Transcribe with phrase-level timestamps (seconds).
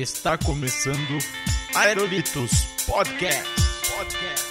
[0.00, 1.18] Está começando
[1.74, 2.52] Aerolitos
[2.86, 3.42] Podcast.
[3.96, 4.48] Podcast.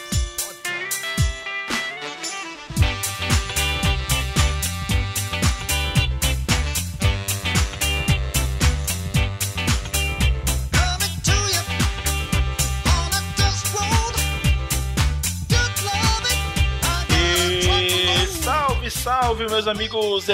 [18.84, 20.28] E salve, meus amigos!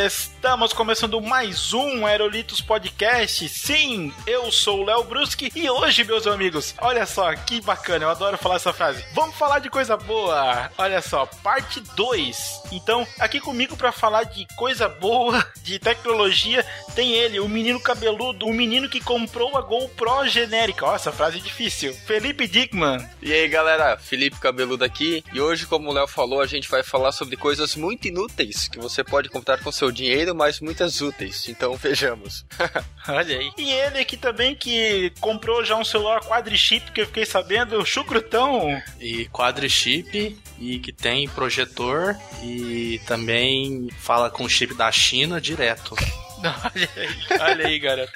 [0.43, 3.47] Estamos começando mais um Aerolitos Podcast.
[3.47, 8.09] Sim, eu sou o Léo Bruschi e hoje, meus amigos, olha só que bacana, eu
[8.09, 9.05] adoro falar essa frase.
[9.13, 10.69] Vamos falar de coisa boa.
[10.77, 12.63] Olha só, parte 2.
[12.73, 18.45] Então, aqui comigo para falar de coisa boa, de tecnologia, tem ele, o menino cabeludo,
[18.45, 20.85] o menino que comprou a GoPro genérica.
[20.85, 21.93] Ó, essa frase é difícil.
[22.05, 22.97] Felipe Dickman.
[23.21, 26.83] E aí galera, Felipe Cabeludo aqui e hoje, como o Léo falou, a gente vai
[26.83, 31.47] falar sobre coisas muito inúteis que você pode comprar com seu dinheiro, mas muitas úteis.
[31.49, 32.45] Então vejamos.
[33.07, 33.51] Olha aí.
[33.57, 37.85] E ele aqui também que comprou já um celular quadrichip, que eu fiquei sabendo, o
[37.85, 38.81] Chucrutão.
[38.99, 45.95] e quadrichip e que tem projetor e também fala com chip da China direto.
[46.43, 48.11] Olha aí, olha aí, garoto.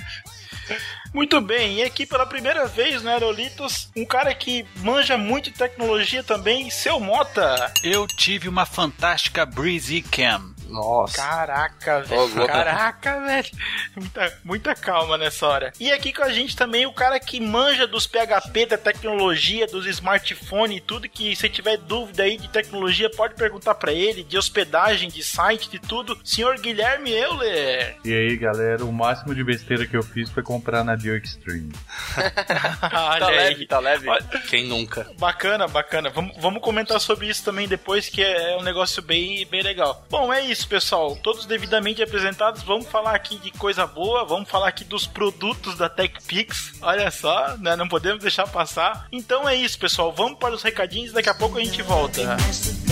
[1.14, 5.58] Muito bem, e aqui pela primeira vez no Aerolitos, um cara que manja muito de
[5.58, 7.72] tecnologia também, seu Mota.
[7.84, 10.54] Eu tive uma fantástica Breezy Cam.
[10.70, 11.16] Nossa.
[11.18, 12.48] Caraca, velho.
[12.48, 13.50] Caraca, velho.
[13.96, 15.74] Muita, muita calma nessa hora.
[15.80, 19.86] E aqui com a gente também o cara que manja dos PHP, da tecnologia, dos
[19.86, 24.38] smartphones e tudo que se tiver dúvida aí de tecnologia pode perguntar pra ele, de
[24.38, 26.18] hospedagem, de site, de tudo.
[26.24, 27.98] Senhor Guilherme Euler.
[28.04, 31.72] E aí, galera, o máximo de besteira que eu fiz foi comprar na Dio Extreme.
[32.18, 33.36] Olha Tá aí.
[33.36, 34.08] leve, tá leve.
[34.50, 35.08] Quem nunca?
[35.20, 36.10] Bacana, bacana.
[36.10, 40.06] Vamos, vamos comentar sobre isso também depois, que é um negócio bem, bem legal.
[40.10, 41.16] Bom, é isso, pessoal.
[41.22, 42.64] Todos devidamente apresentados.
[42.64, 44.26] Vamos falar aqui de coisa boa.
[44.26, 46.74] Vamos falar aqui dos produtos da TechPix.
[46.82, 47.76] Olha só, né?
[47.76, 49.08] Não podemos deixar passar.
[49.12, 50.12] Então é isso, pessoal.
[50.12, 51.12] Vamos para os recadinhos.
[51.12, 52.22] Daqui a pouco a gente volta.
[52.22, 52.87] I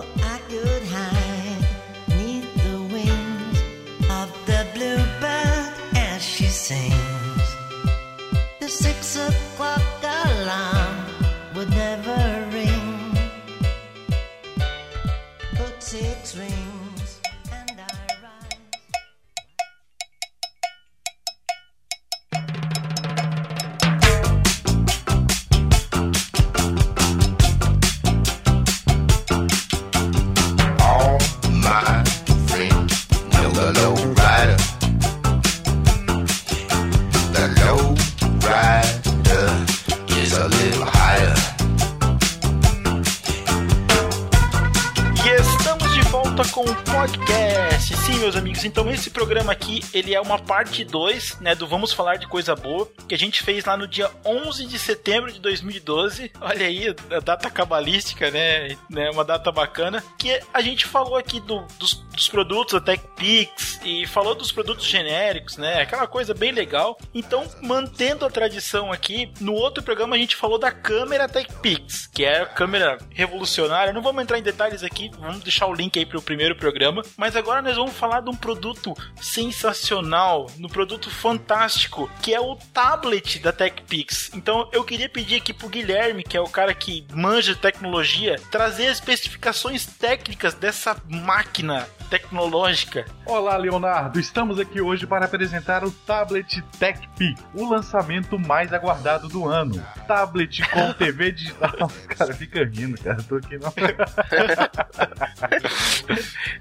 [48.64, 52.54] então esse programa aqui, ele é uma parte 2, né, do Vamos Falar de Coisa
[52.54, 56.30] Boa, que a gente fez lá no dia 11 de setembro de 2012.
[56.40, 61.40] Olha aí, a data cabalística, né, né uma data bacana, que a gente falou aqui
[61.40, 66.52] do- dos, dos produtos da TechPix e falou dos produtos genéricos, né, aquela coisa bem
[66.52, 66.98] legal.
[67.14, 72.24] Então, mantendo a tradição aqui, no outro programa a gente falou da câmera TechPix, que
[72.24, 73.92] é a câmera revolucionária.
[73.92, 77.02] Não vamos entrar em detalhes aqui, vamos deixar o link aí pro primeiro programa.
[77.16, 82.56] Mas agora nós vamos falar de um produto sensacional, um produto fantástico, que é o
[82.72, 84.30] tablet da TechPix.
[84.32, 88.86] Então eu queria pedir aqui pro Guilherme, que é o cara que manja tecnologia, trazer
[88.86, 93.04] as especificações técnicas dessa máquina tecnológica.
[93.26, 94.18] Olá, Leonardo!
[94.18, 99.84] Estamos aqui hoje para apresentar o Tablet TechPi, o lançamento mais aguardado do ano.
[100.06, 101.70] Tablet com TV digital.
[101.86, 103.22] Os caras ficam rindo, cara.
[103.22, 103.72] Tô aqui não.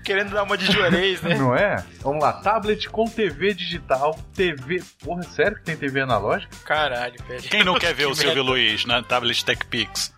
[0.03, 1.35] Querendo dar uma de juarez, né?
[1.35, 1.83] Não é?
[2.01, 4.83] Vamos lá, tablet com TV digital, TV.
[5.03, 6.53] Porra, sério que tem TV analógica?
[6.65, 7.43] Caralho, velho.
[7.43, 8.43] Quem não quer ver Que o Silvio.
[8.43, 10.13] Luiz na Tablet Tech Pix?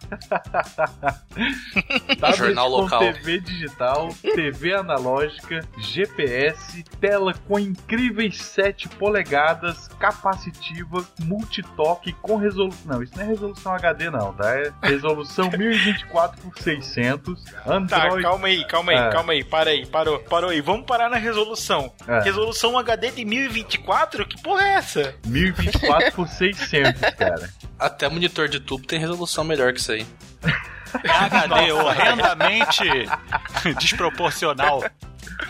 [2.19, 2.99] Tablet Jornal com local.
[2.99, 12.79] TV digital, TV analógica analógica, GPS, tela com incríveis 7 polegadas, capacitiva, multitoque com resolução.
[12.85, 14.49] Não, isso não é resolução HD, não, tá?
[14.55, 17.43] É resolução 1024 por 600.
[17.43, 18.23] Tá, Android.
[18.23, 19.09] calma aí, calma aí, É.
[19.09, 20.61] calma aí, para aí, parou, parou aí.
[20.61, 21.91] Vamos parar na resolução.
[22.07, 22.21] É.
[22.21, 24.25] Resolução HD de 1024?
[24.25, 25.15] Que porra é essa?
[25.25, 27.49] 1024 por 600, cara.
[27.77, 30.05] Até monitor de tubo tem resolução melhor que isso aí.
[31.03, 32.83] É HD horrendamente
[33.79, 34.83] desproporcional.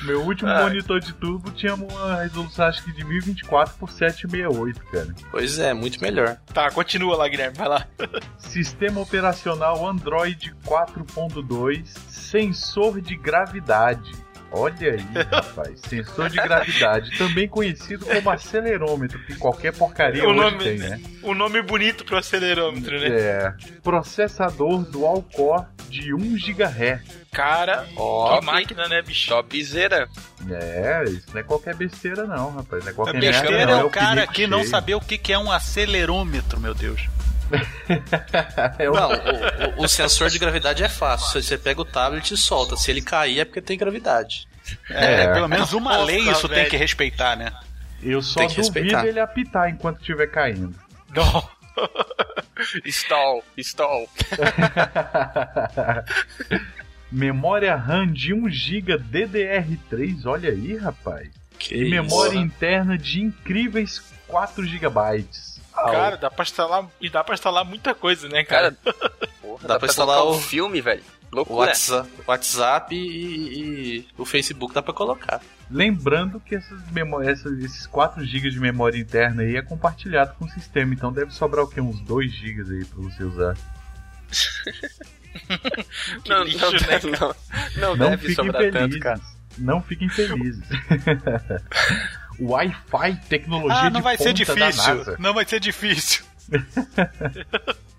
[0.04, 0.64] Meu último Ai.
[0.64, 5.16] monitor de turbo tinha uma resolução acho que de 1024 por 768, cara.
[5.32, 6.38] Pois é, muito melhor.
[6.54, 7.88] Tá, continua lá, Guilherme, vai lá.
[8.38, 14.12] Sistema operacional Android 4.2, sensor de gravidade.
[14.52, 20.40] Olha aí, rapaz, sensor de gravidade, também conhecido como acelerômetro, que qualquer porcaria O hoje
[20.40, 21.00] nome- tem, né?
[21.22, 23.08] O nome bonito pro acelerômetro, né?
[23.10, 23.54] É,
[23.84, 27.20] processador dual core de 1 GHz.
[27.32, 29.30] Cara, Ó, que máquina, né, bicho?
[29.30, 30.08] Topzera.
[30.50, 33.86] É, isso não é qualquer besteira não, rapaz, não é qualquer Besteira merda, é não,
[33.86, 37.02] o cara que não saber o que é um acelerômetro, meu Deus.
[38.94, 41.42] Não, o, o- sensor de gravidade é fácil.
[41.42, 42.76] Você pega o tablet e solta.
[42.76, 44.48] Se ele cair é porque tem gravidade.
[44.90, 45.34] É, É.
[45.34, 46.70] pelo menos uma Nossa, lei isso tem velho.
[46.70, 47.52] que respeitar, né?
[48.04, 49.06] Eu só Tem que duvido respeitar.
[49.08, 50.74] ele apitar enquanto estiver caindo.
[51.14, 51.50] Não.
[52.86, 54.08] Stall, stall.
[57.12, 61.30] Memória RAM de 1 GB DDR3, olha aí, rapaz.
[61.58, 62.38] Que E memória isso.
[62.40, 65.26] interna de incríveis 4 GB.
[65.86, 66.86] Cara, dá pra instalar.
[67.02, 68.76] E dá pra instalar muita coisa, né, cara?
[68.84, 68.96] Cara,
[69.42, 71.04] porra, Dá pra instalar colocar um o- filme, velho.
[71.32, 71.68] O Loucura.
[71.68, 75.40] WhatsApp, WhatsApp e, e o Facebook dá pra colocar.
[75.70, 76.82] Lembrando que essas
[77.28, 81.32] essas- esses 4 GB de memória interna aí é compartilhado com o sistema, então deve
[81.32, 81.80] sobrar o quê?
[81.80, 83.56] Uns 2 GB aí pra você usar.
[86.28, 87.12] Não, lixo, não, né, não,
[87.78, 88.80] não Não deve sobrar felizes.
[88.80, 89.22] tanto, cara.
[89.58, 90.68] Não fiquem felizes.
[92.40, 94.96] Wi-Fi, tecnologia Ah, de não vai ser ponta da difícil.
[94.96, 95.16] NASA.
[95.20, 96.24] Não vai ser difícil.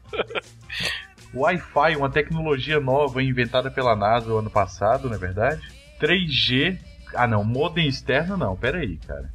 [1.35, 5.61] Wi-Fi, uma tecnologia nova inventada pela NASA o ano passado, não é verdade?
[6.01, 6.79] 3G.
[7.15, 9.31] Ah, não, modem externo não, pera aí, cara.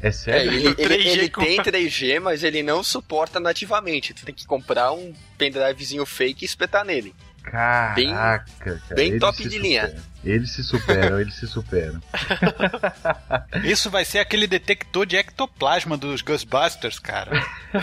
[0.00, 0.52] É É, sério?
[0.52, 4.12] ele, O ele- 3G ele com- tem 3G, mas ele não suporta nativamente.
[4.14, 7.14] Tu tem que comprar um pendrivezinho fake e espetar nele.
[7.50, 8.80] Caraca, cara.
[8.94, 9.86] bem eles top de linha.
[9.86, 10.08] superam.
[10.24, 12.00] Eles se superam, eles se superam.
[13.64, 17.30] Isso vai ser aquele detector de ectoplasma dos Ghostbusters, cara.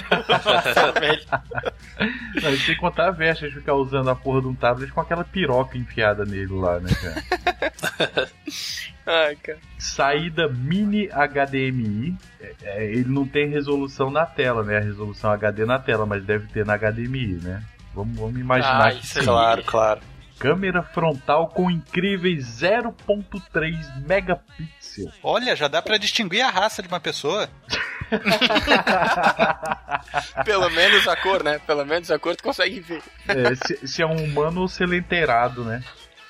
[2.41, 5.23] Não, e sem contar a Vestas ficar usando a porra de um tablet com aquela
[5.23, 8.29] piroca enfiada nele lá, né, cara?
[9.07, 9.59] Ai, cara.
[9.77, 12.17] Saída mini HDMI.
[12.41, 14.77] É, é, ele não tem resolução na tela, né?
[14.77, 17.63] A resolução HD na tela, mas deve ter na HDMI, né?
[17.95, 19.25] Vamos, vamos imaginar Ah, isso aí.
[19.25, 20.01] Claro, claro.
[20.37, 25.13] Câmera frontal com incríveis 0.3 megapixels.
[25.23, 27.49] Olha, já dá pra distinguir a raça de uma pessoa.
[30.43, 31.59] Pelo menos a cor, né?
[31.65, 33.01] Pelo menos a cor tu consegue ver.
[33.27, 35.83] É, se, se é um humano ou se ele é inteirado, né?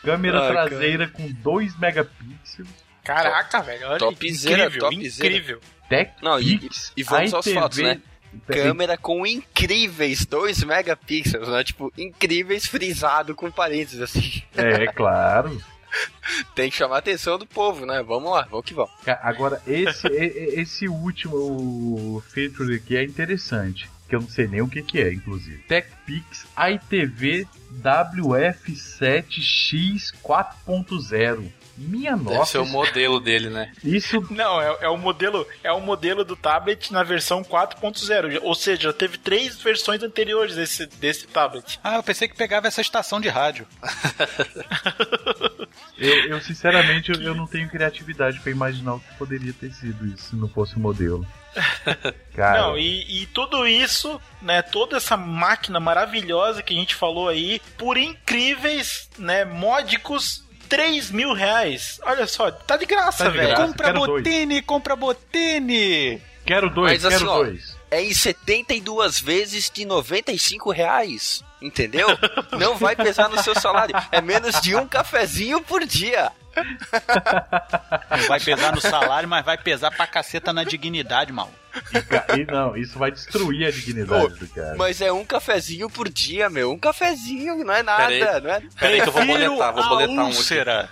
[0.04, 0.70] Câmera Ah, cara.
[0.70, 2.70] traseira com 2 megapixels.
[3.04, 3.88] Caraca, velho.
[3.88, 5.28] Olha, Topzera, incrível, topzera.
[5.30, 5.60] incrível.
[6.22, 8.02] Não, e, e vamos aos ITV fatos, né?
[8.48, 11.64] Câmera com incríveis 2 megapixels, né?
[11.64, 14.42] Tipo, incríveis frisado com parênteses, assim.
[14.56, 15.62] É, claro.
[16.56, 18.04] Tem que chamar a atenção do povo, né?
[18.04, 18.92] Vamos lá, vamos que vamos.
[19.06, 23.90] Ca- Agora, esse, esse último feature aqui é interessante.
[24.10, 25.58] Que eu não sei nem o que, que é, inclusive.
[25.68, 27.48] TechPix ITV
[27.82, 31.52] WF7X 4.0.
[31.78, 33.72] Minha Deve nossa, ser o modelo dele, né?
[33.84, 38.40] isso Não, é, é o modelo, é o modelo do tablet na versão 4.0.
[38.42, 41.80] Ou seja, já teve três versões anteriores desse, desse tablet.
[41.84, 43.68] Ah, eu pensei que pegava essa estação de rádio.
[45.98, 50.06] Eu, eu, sinceramente, eu, eu não tenho criatividade pra imaginar o que poderia ter sido
[50.06, 51.26] isso se não fosse o modelo.
[52.36, 57.30] Cara, Não, e, e tudo isso, né, toda essa máquina maravilhosa que a gente falou
[57.30, 62.00] aí, por incríveis, né, módicos 3 mil reais.
[62.04, 63.50] Olha só, tá de graça, Tá de velho.
[63.50, 63.68] graça.
[63.68, 64.24] compra quero dois.
[64.24, 66.22] Botini, compra Botini!
[66.46, 67.76] quero dois, Mas assim, quero ó, dois.
[67.92, 71.44] É em 72 vezes de 95 reais.
[71.62, 72.08] Entendeu?
[72.60, 73.96] Não vai pesar no seu salário.
[74.12, 76.32] É menos de um cafezinho por dia.
[78.12, 81.52] Não vai pesar no salário, mas vai pesar pra caceta na dignidade, mal.
[81.94, 84.76] E, e não, isso vai destruir a dignidade do cara.
[84.78, 86.72] Mas é um cafezinho por dia, meu.
[86.72, 88.08] Um cafezinho, não é nada.
[88.08, 88.42] Pera aí.
[88.42, 88.62] Não é...
[88.80, 90.90] Pera aí que eu vou boletar, vou boletar um úlcera.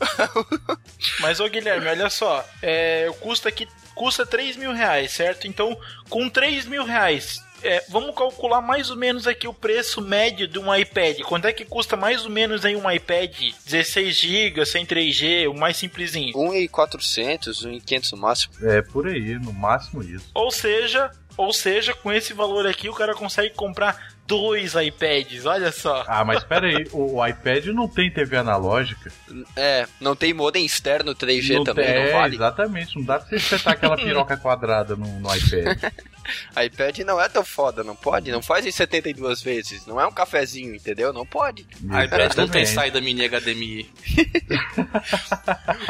[1.20, 5.46] Mas, ô Guilherme, olha só, é, o custo aqui custa 3 mil reais, certo?
[5.46, 10.46] Então, com 3 mil reais, é, vamos calcular mais ou menos aqui o preço médio
[10.46, 11.20] de um iPad.
[11.22, 13.34] Quanto é que custa mais ou menos aí um iPad
[13.66, 16.32] 16 GB, sem 3G, o mais simplesinho?
[16.36, 18.54] 1,400, 1,500 no máximo.
[18.62, 20.30] É por aí, no máximo isso.
[20.34, 25.72] Ou seja, ou seja, com esse valor aqui o cara consegue comprar dois iPads, olha
[25.72, 26.04] só.
[26.06, 29.12] Ah, mas pera aí, o, o iPad não tem TV analógica.
[29.56, 32.36] É, não tem modem externo 3G não também, tem, não é, vale?
[32.36, 35.92] exatamente, não dá pra você espetar aquela piroca quadrada no, no iPad.
[36.64, 38.30] iPad não é tão foda, não pode?
[38.32, 39.86] Não faz em 72 vezes.
[39.86, 41.12] Não é um cafezinho, entendeu?
[41.12, 41.66] Não pode.
[41.82, 43.90] iPad não tem saída mini HDMI.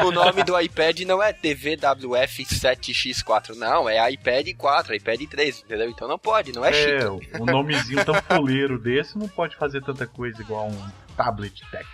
[0.05, 3.87] O nome do iPad não é TVWF7X4, não.
[3.89, 5.89] É iPad 4, iPad 3, entendeu?
[5.89, 7.41] Então não pode, não é, É, chique.
[7.41, 11.85] um nomezinho tão fuleiro desse não pode fazer tanta coisa igual um tablet tech.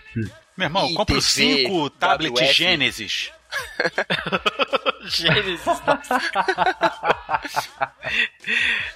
[0.57, 1.21] Meu irmão, compra TV,
[1.67, 2.53] 5 tablet WF.
[2.53, 3.31] Gênesis.
[5.05, 5.65] Gênesis.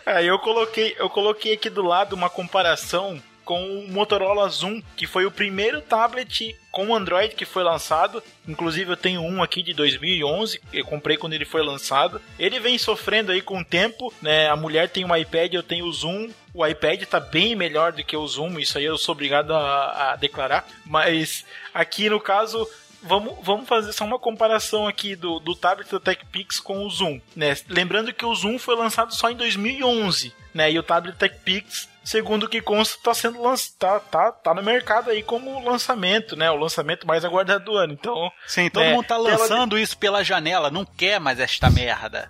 [0.05, 5.05] Aí eu coloquei, eu coloquei aqui do lado uma comparação com o Motorola Zoom, que
[5.05, 8.21] foi o primeiro tablet com Android que foi lançado.
[8.47, 12.19] Inclusive eu tenho um aqui de 2011, que eu comprei quando ele foi lançado.
[12.39, 14.49] Ele vem sofrendo aí com o tempo, né?
[14.49, 16.29] A mulher tem um iPad, eu tenho o Zoom.
[16.53, 20.13] O iPad tá bem melhor do que o Zoom, isso aí eu sou obrigado a,
[20.13, 20.65] a declarar.
[20.85, 22.67] Mas aqui no caso,
[23.05, 27.19] vamos, vamos fazer só uma comparação aqui do, do tablet da TechPix com o Zoom,
[27.35, 27.55] né?
[27.69, 30.71] Lembrando que o Zoom foi lançado só em 2011, né?
[30.71, 34.63] E o tablet TechPix, segundo o que consta, tá sendo lançado, tá, tá, tá no
[34.63, 36.49] mercado aí como lançamento, né?
[36.51, 37.93] O lançamento mais aguardado do ano.
[37.93, 40.69] Então, Sim, todo É, mundo tá lançando isso pela janela.
[40.69, 42.27] Não quer mais esta merda.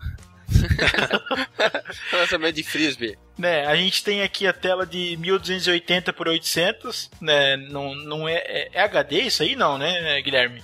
[2.13, 3.17] Lançamento de frisbee.
[3.37, 7.57] Né, a gente tem aqui a tela de 1280 por 800, né?
[7.57, 10.61] Não, não é, é, é HD isso aí não, né, Guilherme?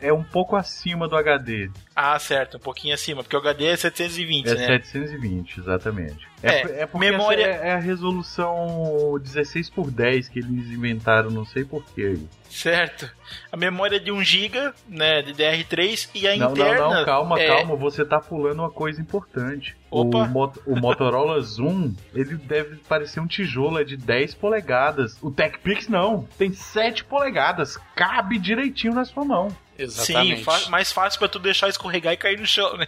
[0.00, 1.70] É um pouco acima do HD.
[1.94, 4.66] Ah, certo, um pouquinho acima, porque o HD é 720, É né?
[4.66, 6.26] 720, exatamente.
[6.42, 11.30] É, É, é porque memória- é, é a resolução 16 por 10 que eles inventaram,
[11.30, 12.18] não sei porquê.
[12.48, 13.10] Certo.
[13.52, 17.04] A memória é de 1 GB, né, de DR3 e a Não, interna não, não,
[17.04, 19.76] calma, é- calma, você tá pulando uma coisa importante.
[19.90, 20.24] O, Opa.
[20.26, 25.16] Mot- o Motorola Zoom, ele deve parecer um tijolo, é de 10 polegadas.
[25.20, 29.48] O TechPix não, tem 7 polegadas, cabe direitinho na sua mão.
[29.76, 30.44] Exatamente.
[30.44, 32.86] Sim, mais fácil pra tu deixar escorregar e cair no chão, né?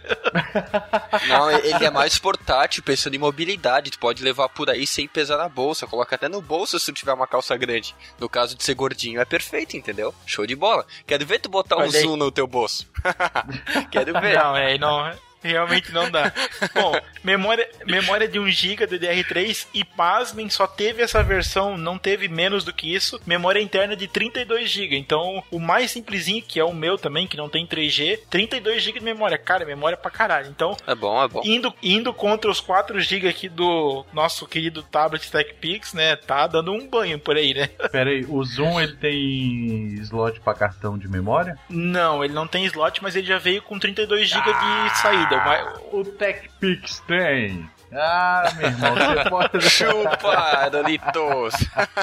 [1.27, 3.89] Não, ele é mais portátil, pensando em mobilidade.
[3.89, 5.87] Tu pode levar por aí sem pesar na bolsa.
[5.87, 7.95] Coloca até no bolso se tu tiver uma calça grande.
[8.19, 10.13] No caso de ser gordinho, é perfeito, entendeu?
[10.25, 10.85] Show de bola.
[11.07, 12.03] Quero ver tu botar um Olha aí.
[12.03, 12.85] zoom no teu bolso.
[13.89, 14.35] Quero ver.
[14.37, 15.11] Não, é, não,
[15.43, 16.31] realmente não dá.
[16.73, 22.27] Bom, memória, memória de 1 GB DDR3 e pasmem, só teve essa versão, não teve
[22.27, 23.19] menos do que isso.
[23.25, 24.95] Memória interna de 32 GB.
[24.97, 28.99] Então, o mais simplesinho, que é o meu também, que não tem 3G, 32 GB
[28.99, 29.37] de memória.
[29.37, 30.47] Cara, memória pra caralho.
[30.49, 31.41] Então, É bom, é bom.
[31.43, 36.15] indo, indo contra os 4 GB aqui do nosso querido tablet TechPix, né?
[36.15, 37.67] Tá dando um banho por aí, né?
[37.91, 41.57] Pera aí, o Zoom ele tem slot pra cartão de memória?
[41.69, 45.32] Não, ele não tem slot, mas ele já veio com 32 GB de saída.
[45.33, 47.69] O mais- O TechPix tem.
[47.95, 49.69] Ah, meu irmão, você pode.
[49.69, 51.53] Chupa, Doritos.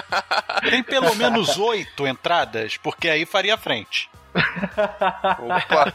[0.71, 4.09] Tem pelo menos oito entradas, porque aí faria frente.
[4.33, 5.93] Opa.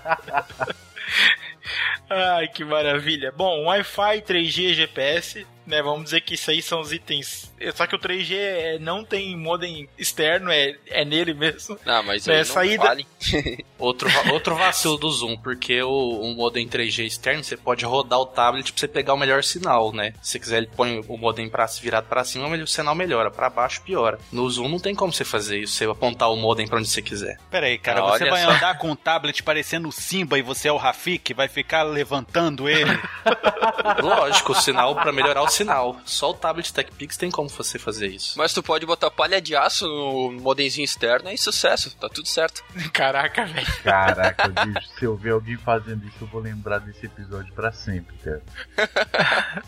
[2.10, 3.32] Ai, que maravilha.
[3.32, 5.82] Bom, Wi-Fi, 3G, GPS, né?
[5.82, 7.54] Vamos dizer que isso aí são os itens.
[7.74, 11.78] Só que o 3G é- não tem modem externo, é, é nele mesmo.
[11.86, 13.08] Não, mas É, saída- vale.
[13.78, 18.26] Outro, outro vacilo do Zoom, porque o, o modem 3G externo, você pode rodar o
[18.26, 20.14] tablet pra você pegar o melhor sinal, né?
[20.22, 23.50] Se você quiser, ele põe o modem pra, virado pra cima, o sinal melhora, pra
[23.50, 24.18] baixo piora.
[24.32, 27.02] No Zoom não tem como você fazer isso, você apontar o modem pra onde você
[27.02, 27.38] quiser.
[27.52, 28.52] Pera aí, cara, Ah, você vai só.
[28.52, 32.70] andar com um tablet parecendo o Simba e você é o Rafik, vai ficar levantando
[32.70, 32.98] ele.
[34.02, 35.98] Lógico, o sinal pra melhorar o sinal.
[36.06, 38.38] Só o tablet TechPix tem como você fazer isso.
[38.38, 42.64] Mas tu pode botar palha de aço no modemzinho externo e sucesso, tá tudo certo.
[42.92, 43.84] Caraca, velho.
[43.84, 48.16] Caraca, bicho, se eu ver alguém fazendo isso, eu vou lembrar desse episódio pra sempre,
[48.18, 48.44] cara.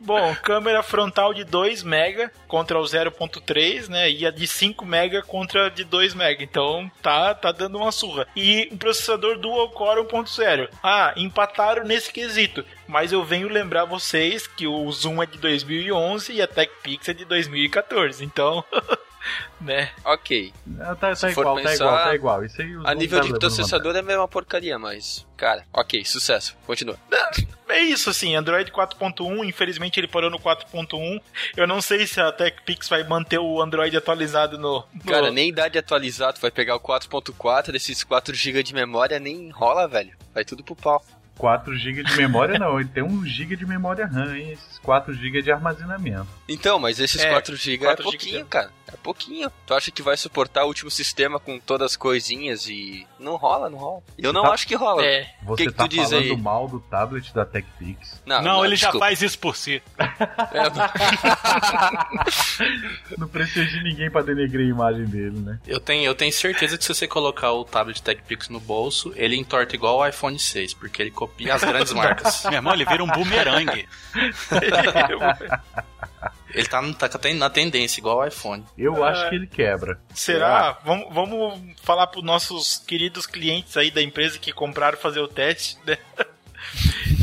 [0.00, 4.10] Bom, câmera frontal de 2 mega contra o 0.3, né?
[4.10, 6.42] E a de 5 mega contra a de 2 mega.
[6.42, 8.26] Então tá, tá dando uma surra.
[8.34, 10.68] E um processador dual core 1.0.
[10.82, 12.64] Ah, empataram nesse quesito.
[12.86, 17.12] Mas eu venho lembrar vocês que o Zoom é de 2011 e a TechPix é
[17.12, 18.24] de 2014.
[18.24, 18.64] Então,
[19.60, 19.90] né?
[20.04, 20.52] Ok.
[20.80, 22.44] Ah, Tá, tá igual, tá pensar, igual, tá igual.
[22.44, 25.26] Isso aí A nível tá de processador é a mesma porcaria, mas.
[25.36, 26.56] Cara, ok, sucesso.
[26.66, 26.96] Continua.
[27.70, 31.20] É isso, assim, Android 4.1, infelizmente ele parou no 4.1.
[31.54, 34.82] Eu não sei se a TechPix vai manter o Android atualizado no...
[34.92, 39.20] no- Cara, nem idade atualizada, tu vai pegar o 4.4, desses 4 GB de memória,
[39.20, 40.16] nem rola, velho.
[40.32, 41.04] Vai tudo pro pau.
[41.38, 44.50] 4 GB de memória não, ele tem 1 GB de memória RAM, hein?
[44.52, 46.26] Esses 4 GB de armazenamento.
[46.48, 48.44] Então, mas esses É, 4 GB é 4 pouquinho, giga.
[48.46, 48.70] cara.
[48.90, 49.52] É pouquinho.
[49.66, 53.06] Tu acha que vai suportar o último sistema com todas as coisinhas e.
[53.20, 54.02] Não rola, não rola.
[54.16, 54.52] Eu não Tá.
[54.52, 55.04] acho que rola.
[55.04, 55.28] É.
[55.42, 56.36] Você que tá tu diz falando aí?
[56.38, 58.22] mal do tablet da TechPix.
[58.24, 59.06] Não, Não, ele já desculpa.
[59.06, 59.82] faz isso por si.
[59.98, 60.88] É, não.
[63.18, 65.58] Não precisa de ninguém pra denegrir a imagem dele, né?
[65.66, 69.36] Eu tenho, eu tenho certeza que se você colocar o tablet TechPix no bolso, ele
[69.36, 72.44] entorta igual o iPhone 6, porque ele copia as grandes marcas.
[72.44, 73.88] Meu irmão, ele vira um bumerangue.
[76.54, 78.64] Ele tá, tá na tendência, igual o iPhone.
[78.76, 79.10] Eu Ah.
[79.10, 80.00] acho que ele quebra.
[80.14, 80.78] Será?
[80.84, 85.76] Vamos, vamos falar pros nossos queridos clientes aí da empresa que compraram fazer o teste,
[85.86, 85.98] né?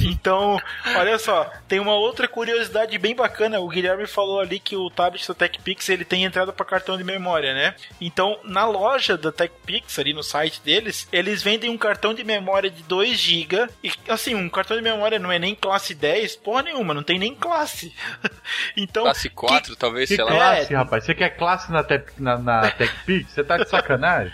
[0.06, 0.60] Então,
[0.96, 3.60] olha só, tem uma outra curiosidade bem bacana.
[3.60, 7.04] O Guilherme falou ali que o tablet da TechPix ele tem entrada para cartão de
[7.04, 7.76] memória, né?
[8.00, 12.70] Então, na loja da TechPix, ali no site deles, eles vendem um cartão de memória
[12.70, 13.68] de 2 GB.
[13.84, 17.18] E assim, um cartão de memória não é nem classe 10, porra nenhuma, não tem
[17.20, 17.94] nem classe.
[18.78, 20.32] então, Classe 4, talvez, Que sei lá.
[20.32, 21.04] classe, rapaz?
[21.04, 23.32] Você quer classe na, Tec- na, na TechPix?
[23.32, 24.34] Você tá de sacanagem?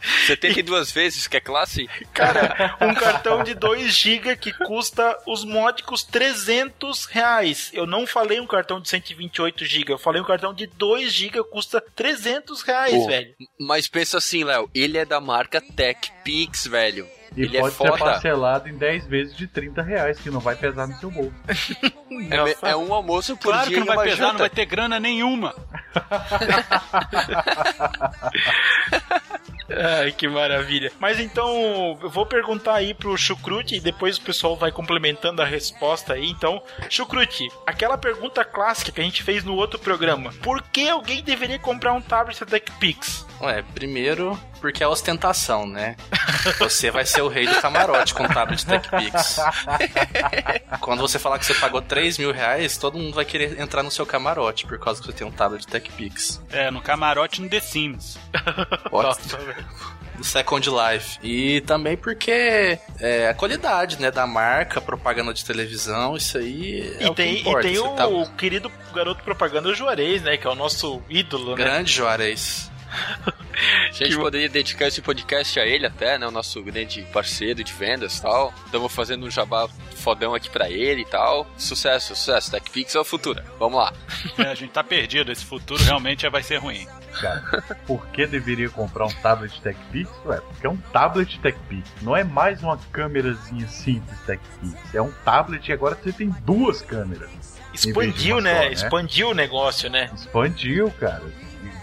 [0.00, 1.88] Você tem que ir duas vezes, quer classe?
[2.12, 7.70] Cara, um cartão de 2 GB que custa os módicos 300 reais.
[7.72, 11.44] Eu não falei um cartão de 128 GB, eu falei um cartão de 2 GB
[11.44, 13.34] custa 300 reais, Pô, velho.
[13.58, 17.06] Mas pensa assim, Léo, ele é da marca TechPix, velho.
[17.36, 17.98] E ele é pode ser foda.
[17.98, 21.32] parcelado em 10 vezes de 30 reais, que não vai pesar no seu bolso.
[22.64, 24.32] É, é um almoço por Claro dia que não vai pesar, janta.
[24.32, 25.54] não vai ter grana nenhuma.
[30.02, 30.90] Ai, que maravilha.
[30.98, 35.44] Mas então, eu vou perguntar aí pro Chucrute e depois o pessoal vai complementando a
[35.44, 36.28] resposta aí.
[36.28, 40.32] Então, Chucrute, aquela pergunta clássica que a gente fez no outro programa.
[40.42, 43.24] Por que alguém deveria comprar um tablet da TechPix?
[43.40, 45.96] Ué, primeiro, porque é ostentação, né?
[46.58, 49.36] Você vai ser o rei do camarote com o tablet TechPix.
[50.80, 53.90] Quando você falar que você pagou 3 mil reais, todo mundo vai querer entrar no
[53.90, 56.42] seu camarote por causa que você tem um tablet TechPix.
[56.50, 58.18] É, no camarote no The Sims.
[58.92, 59.66] Nossa, velho.
[60.18, 61.18] do Second Life.
[61.22, 67.04] E também porque é, a qualidade, né, da marca, propaganda de televisão, isso aí é
[67.04, 67.66] E o tem, que importa.
[67.68, 70.36] e tem o tá- querido garoto propaganda Juarez, né?
[70.36, 71.64] Que é o nosso ídolo, né?
[71.64, 72.70] Grande Juarez.
[73.90, 76.26] A gente poderia dedicar esse podcast a ele até, né?
[76.26, 78.54] O nosso grande parceiro de vendas e tal.
[78.64, 81.46] Estamos fazendo um jabá fodão aqui pra ele e tal.
[81.58, 82.50] Sucesso, sucesso.
[82.50, 83.42] TechPix é o futuro.
[83.58, 83.92] Vamos lá.
[84.38, 86.86] É, a gente tá perdido, esse futuro realmente vai ser ruim.
[87.20, 90.10] Cara, por que deveria comprar um tablet TechPix?
[90.24, 91.90] Ué, porque é um tablet TechPix.
[92.00, 94.94] Não é mais uma câmerazinha simples TechPix.
[94.94, 97.28] É um tablet e agora você tem duas câmeras.
[97.74, 98.54] Expandiu, né?
[98.54, 98.72] só, né?
[98.72, 100.10] Expandiu o negócio, né?
[100.14, 101.22] Expandiu, cara.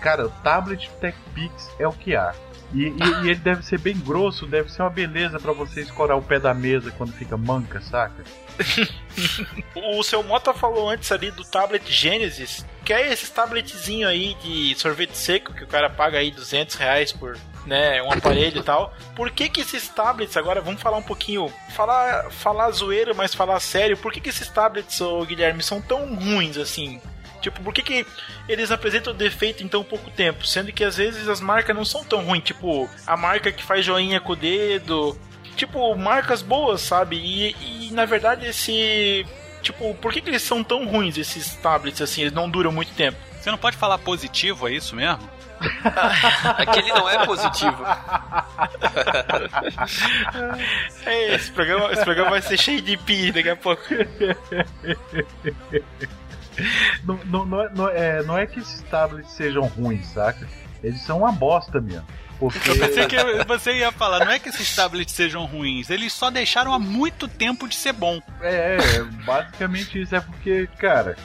[0.08, 2.34] Cara, o tablet TechPix é o que há.
[2.74, 6.18] E, e- e ele deve ser bem grosso, deve ser uma beleza pra você escorar
[6.18, 8.24] o pé da mesa quando fica manca, saca?
[9.76, 14.76] O seu Mota falou antes ali do tablet Genesis, que é esse tabletzinho aí de
[14.80, 18.94] sorvete seco que o cara paga aí 200 reais por né, um aparelho e tal.
[19.16, 23.60] Por que que esses tablets, agora vamos falar um pouquinho, falar, falar zoeira, mas falar
[23.60, 27.02] sério, por que que esses tablets, ô Guilherme, são tão ruins assim?
[27.48, 28.06] Tipo, por que, que
[28.50, 30.46] eles apresentam defeito em tão pouco tempo?
[30.46, 32.44] Sendo que às vezes as marcas não são tão ruins.
[32.44, 35.18] Tipo, a marca que faz joinha com o dedo.
[35.56, 37.16] Tipo, marcas boas, sabe?
[37.16, 39.26] E, e na verdade esse.
[39.62, 42.22] Tipo, por que, que eles são tão ruins, esses tablets, assim?
[42.22, 43.18] Eles não duram muito tempo.
[43.40, 45.38] Você não pode falar positivo, é isso mesmo?
[46.58, 47.78] Aquele não é positivo.
[51.06, 53.82] É, esse programa, esse programa vai ser cheio de pi daqui a pouco.
[57.04, 60.48] Não, não, não, é, não, é, não é que esses tablets sejam ruins, saca?
[60.84, 62.06] Eles são uma bosta mesmo.
[62.40, 62.70] Porque.
[62.70, 63.18] Eu pensei que
[63.48, 67.28] você ia falar, não é que esses tablets sejam ruins, eles só deixaram há muito
[67.28, 68.22] tempo de ser bom.
[68.42, 71.16] É, é, basicamente isso é porque, cara,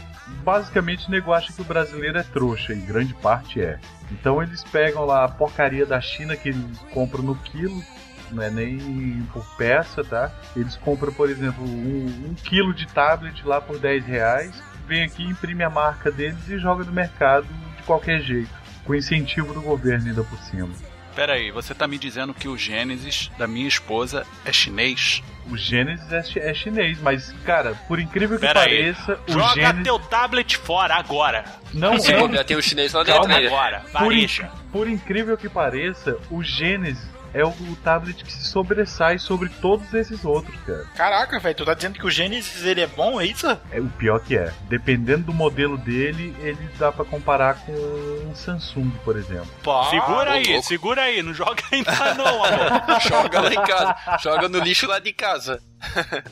[0.43, 3.79] basicamente o nego acha que o brasileiro é trouxa, e grande parte é.
[4.11, 7.83] Então eles pegam lá a porcaria da China que eles compram no quilo,
[8.31, 10.33] não é nem por peça, tá?
[10.57, 15.23] Eles compram, por exemplo, um, um quilo de tablet lá por 10 reais, vem aqui,
[15.25, 18.51] imprime a marca deles e joga no mercado de qualquer jeito,
[18.85, 20.69] com incentivo do governo ainda por cima.
[21.15, 25.23] Pera aí, você tá me dizendo que o Gênesis da minha esposa é chinês?
[25.51, 28.93] O Gênesis é, chi- é chinês, mas, cara, por incrível que Pera aí.
[28.95, 29.83] pareça, o Joga Gênesis.
[29.85, 31.45] teu tablet fora agora!
[31.75, 33.49] Não, Se não, bobear, tem o chinês lá dentro Calma ainda.
[33.49, 34.27] agora, por, in-
[34.73, 40.25] por incrível que pareça, o Gênesis é o, tablet que se sobressai sobre todos esses
[40.25, 40.85] outros, cara.
[40.95, 43.47] Caraca, velho, tu tá dizendo que o Genesis ele é bom, é isso?
[43.71, 44.53] É o pior que é.
[44.69, 49.49] Dependendo do modelo dele, ele dá pra comparar com um Samsung, por exemplo.
[49.63, 50.69] Pá, Segura aí, louco.
[50.69, 53.01] segura aí, não joga ainda não, amor.
[53.01, 53.97] Joga lá em casa.
[54.23, 55.61] Joga no lixo lá de casa.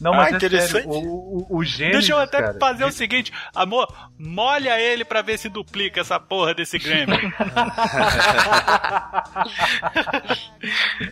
[0.00, 0.82] Não, Ah, mas é interessante.
[0.84, 3.86] sério, o, o, o Genesis, Deixa eu até cara, fazer o seguinte, amor,
[4.18, 7.16] molha ele pra ver se duplica essa porra desse Grêmio.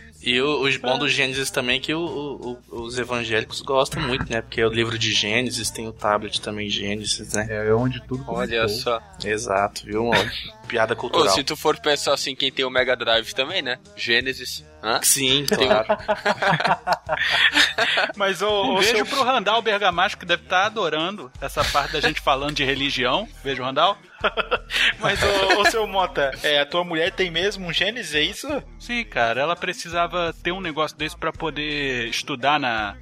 [0.25, 4.27] E o, os bons do Gênesis também é que o- o- os evangélicos gostam muito,
[4.31, 4.41] né?
[4.41, 7.45] Porque o livro de Gênesis tem o tablet também Gênesis, né?
[7.49, 8.93] É onde tudo Olha começou.
[8.93, 9.01] só.
[9.23, 10.09] Exato, viu?
[10.67, 11.29] Piada Ô, cultural.
[11.29, 13.77] se tu for pensar assim, quem tem o Mega Drive também, né?
[13.95, 14.65] Gênesis.
[14.81, 14.99] Hã?
[15.03, 15.85] Sim, Tem claro.
[18.15, 19.05] Mas o, Um o beijo seu...
[19.05, 23.27] pro Randall Bergamasco, que deve estar adorando essa parte da gente falando de religião.
[23.43, 23.97] Beijo, Randall.
[24.99, 28.63] Mas o, o seu Mota, é, a tua mulher tem mesmo um Genesis, é isso?
[28.79, 32.97] Sim, cara, ela precisava ter um negócio desse pra poder estudar na,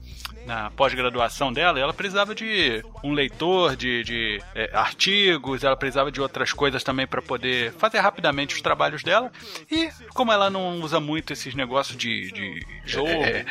[0.45, 1.79] na pós-graduação dela.
[1.79, 7.07] Ela precisava de um leitor de, de é, artigos, ela precisava de outras coisas também
[7.07, 9.31] pra poder fazer rapidamente os trabalhos dela.
[9.71, 13.09] E como ela não usa muito esses negócios de, de Jogo.
[13.09, 13.45] é,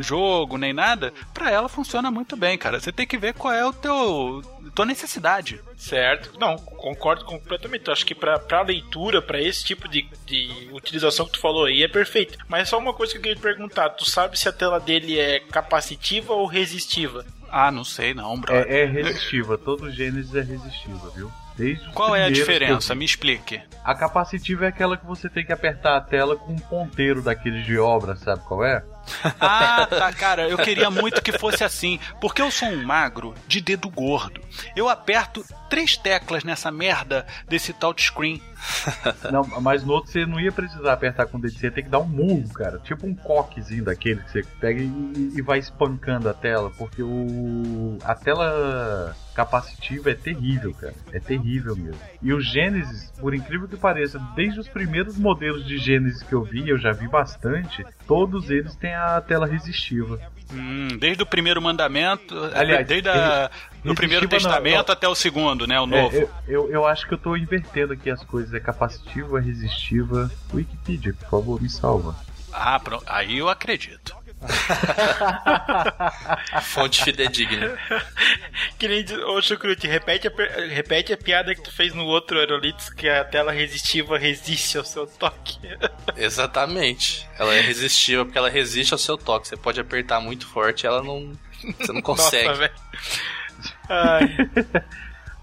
[0.00, 2.80] jogo nem nada, pra ela funciona muito bem, cara.
[2.80, 4.42] Você tem que ver qual é o teu
[4.74, 5.60] tua necessidade.
[5.76, 6.38] Certo.
[6.38, 7.86] Não, concordo completamente.
[7.88, 11.64] Eu acho que pra, pra leitura, pra esse tipo de, de utilização que tu falou
[11.64, 12.38] aí, é perfeito.
[12.48, 15.18] Mas só uma coisa que eu queria te perguntar: tu sabe se a tela dele
[15.18, 17.24] é capacitiva ou resistiva?
[17.50, 18.66] Ah, não sei não, brother.
[18.70, 21.32] É, é resistiva, todo Gênesis é resistiva, viu?
[21.56, 22.92] Desde Qual é a eu diferença?
[22.94, 23.00] vi.
[23.00, 23.60] Me explique.
[23.84, 27.66] A capacitiva é aquela que você tem que apertar a tela com um ponteiro daqueles
[27.66, 28.84] de obra, sabe qual é?
[29.40, 33.60] Ah, tá, cara, eu queria muito que fosse assim, porque eu sou um magro de
[33.60, 34.40] dedo gordo.
[34.74, 38.42] Eu aperto três teclas nessa merda desse touchscreen.
[39.30, 41.82] Não, mas no outro você não ia precisar apertar com o dedo, você ia ter
[41.82, 42.78] que dar um murro, cara.
[42.80, 47.98] Tipo um coquezinho daquele que você pega e, e vai espancando a tela, porque o
[48.02, 50.94] a tela capacitiva é terrível, cara.
[51.12, 52.00] É terrível mesmo.
[52.20, 56.42] E o Genesis, por incrível que pareça, desde os primeiros modelos de Genesis que eu
[56.42, 60.18] vi, eu já vi bastante, todos eles têm a tela resistiva.
[60.52, 63.50] Hum, desde o primeiro mandamento, Aliás, desde a,
[63.84, 64.92] re- o primeiro testamento não.
[64.94, 66.16] até o segundo, né, o É, novo.
[66.16, 68.52] eu, eu, eu acho que eu tô invertendo aqui as coisas.
[68.54, 70.30] É capacitiva, é resistiva.
[70.52, 72.16] Wikipedia, por favor, me salva.
[72.52, 74.16] Ah, pronto, aí eu acredito.
[76.62, 77.76] Fonte fidedigna.
[78.78, 80.30] Que nem diz- Ô Chucrute, repete a,
[80.68, 84.84] repete a piada que tu fez no outro Aerolitos, que a tela resistiva resiste ao
[84.84, 85.58] seu toque.
[86.16, 87.28] Exatamente.
[87.38, 89.48] Ela é resistível porque ela resiste ao seu toque.
[89.48, 91.32] Você pode apertar muito forte, ela não.
[91.78, 92.48] Você não consegue.
[92.48, 92.70] Nossa,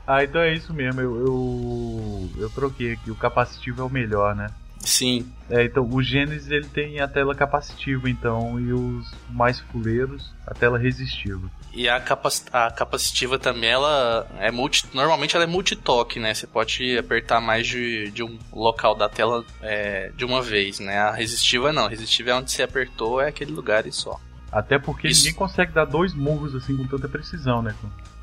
[0.08, 1.02] Ah, então é isso mesmo.
[1.02, 3.10] Eu, eu, eu troquei aqui.
[3.12, 4.48] O capacitivo é o melhor, né?
[4.86, 5.30] Sim.
[5.50, 10.54] É, então o Genesis ele tem a tela capacitiva, então, e os mais fuleiros a
[10.54, 11.50] tela resistiva.
[11.74, 14.86] E a, capac- a capacitiva também, ela é multi.
[14.94, 16.34] Normalmente ela é multitoque, né?
[16.34, 20.98] Você pode apertar mais de, de um local da tela é, de uma vez, né?
[21.00, 21.86] A resistiva não.
[21.86, 24.20] A resistiva é onde você apertou, é aquele lugar e só.
[24.52, 25.22] Até porque Isso.
[25.26, 27.76] ninguém consegue dar dois murros assim com tanta precisão, né?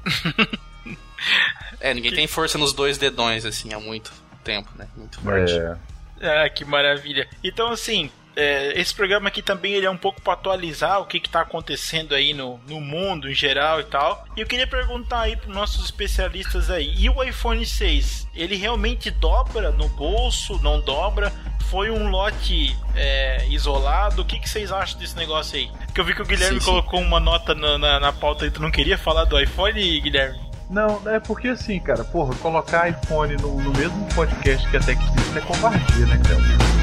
[1.80, 4.88] É, ninguém tem força nos dois dedões, assim, há muito tempo, né?
[4.96, 5.52] Muito forte.
[5.52, 5.76] É,
[6.22, 7.28] ah, que maravilha.
[7.42, 11.20] Então, assim, é, esse programa aqui também ele é um pouco para atualizar o que,
[11.20, 14.24] que tá acontecendo aí no, no mundo em geral e tal.
[14.36, 19.10] E eu queria perguntar aí pros nossos especialistas aí, e o iPhone 6, ele realmente
[19.10, 21.32] dobra no bolso, não dobra?
[21.70, 24.22] Foi um lote é, isolado?
[24.22, 25.70] O que, que vocês acham desse negócio aí?
[25.86, 26.70] Porque eu vi que o Guilherme Sim, sim.
[26.70, 30.51] colocou uma nota na, na, na pauta e tu não queria falar do iPhone, Guilherme?
[30.72, 35.36] Não, é porque assim, cara, porra, colocar iPhone no, no mesmo podcast que a TechPix
[35.36, 36.81] é covardia, né, cara?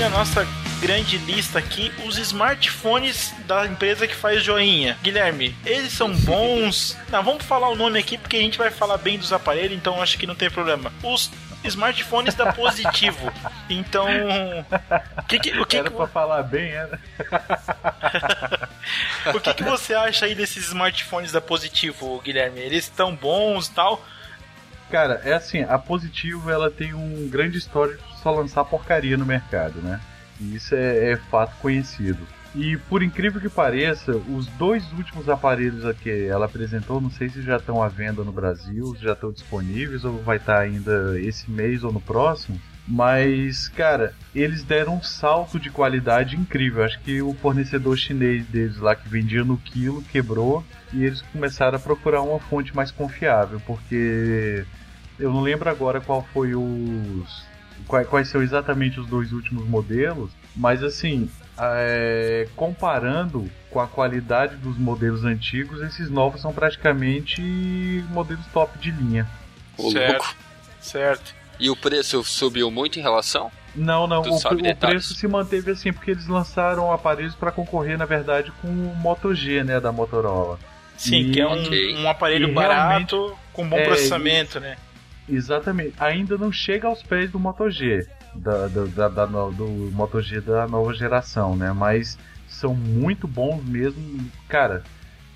[0.00, 0.46] Na nossa
[0.80, 4.96] grande lista aqui os smartphones da empresa que faz joinha.
[5.02, 6.96] Guilherme, eles são bons.
[7.10, 10.00] não, vamos falar o nome aqui porque a gente vai falar bem dos aparelhos, então
[10.00, 10.90] acho que não tem problema.
[11.02, 11.30] Os
[11.64, 13.30] smartphones da Positivo.
[13.72, 14.04] Então,
[15.16, 16.98] o que que, o que, Era que, pra falar bem, era.
[19.32, 22.58] o que que você acha aí desses smartphones da Positivo, Guilherme?
[22.58, 24.04] Eles estão bons e tal?
[24.90, 29.80] Cara, é assim, a Positivo ela tem um grande histórico só lançar porcaria no mercado,
[29.80, 30.00] né?
[30.40, 32.26] E isso é, é fato conhecido.
[32.54, 37.42] E por incrível que pareça, os dois últimos aparelhos que ela apresentou, não sei se
[37.42, 41.84] já estão à venda no Brasil, já estão disponíveis ou vai estar ainda esse mês
[41.84, 42.60] ou no próximo.
[42.88, 46.82] Mas, cara, eles deram um salto de qualidade incrível.
[46.82, 51.76] Acho que o fornecedor chinês deles lá que vendia no quilo quebrou e eles começaram
[51.76, 54.64] a procurar uma fonte mais confiável, porque
[55.20, 57.49] eu não lembro agora qual foi os
[57.90, 64.54] quais, quais são exatamente os dois últimos modelos, mas assim, é, comparando com a qualidade
[64.56, 67.42] dos modelos antigos, esses novos são praticamente
[68.10, 69.26] modelos top de linha.
[69.76, 70.34] Ô, certo, louco.
[70.80, 71.34] certo.
[71.58, 73.50] E o preço subiu muito em relação?
[73.74, 77.98] Não, não, Tu o, o preço se manteve assim, porque eles lançaram aparelhos para concorrer,
[77.98, 80.58] na verdade, com o Moto G, né, da Motorola.
[80.96, 81.96] Sim, E- que é um, Ok.
[81.96, 84.76] um aparelho E barato, com bom é, processamento, né?
[85.30, 85.94] Exatamente.
[85.98, 90.66] Ainda não chega aos pés do Moto G, da, da, da- do Moto G da
[90.66, 91.72] nova geração, né?
[91.72, 94.30] Mas são muito bons mesmo.
[94.48, 94.82] Cara,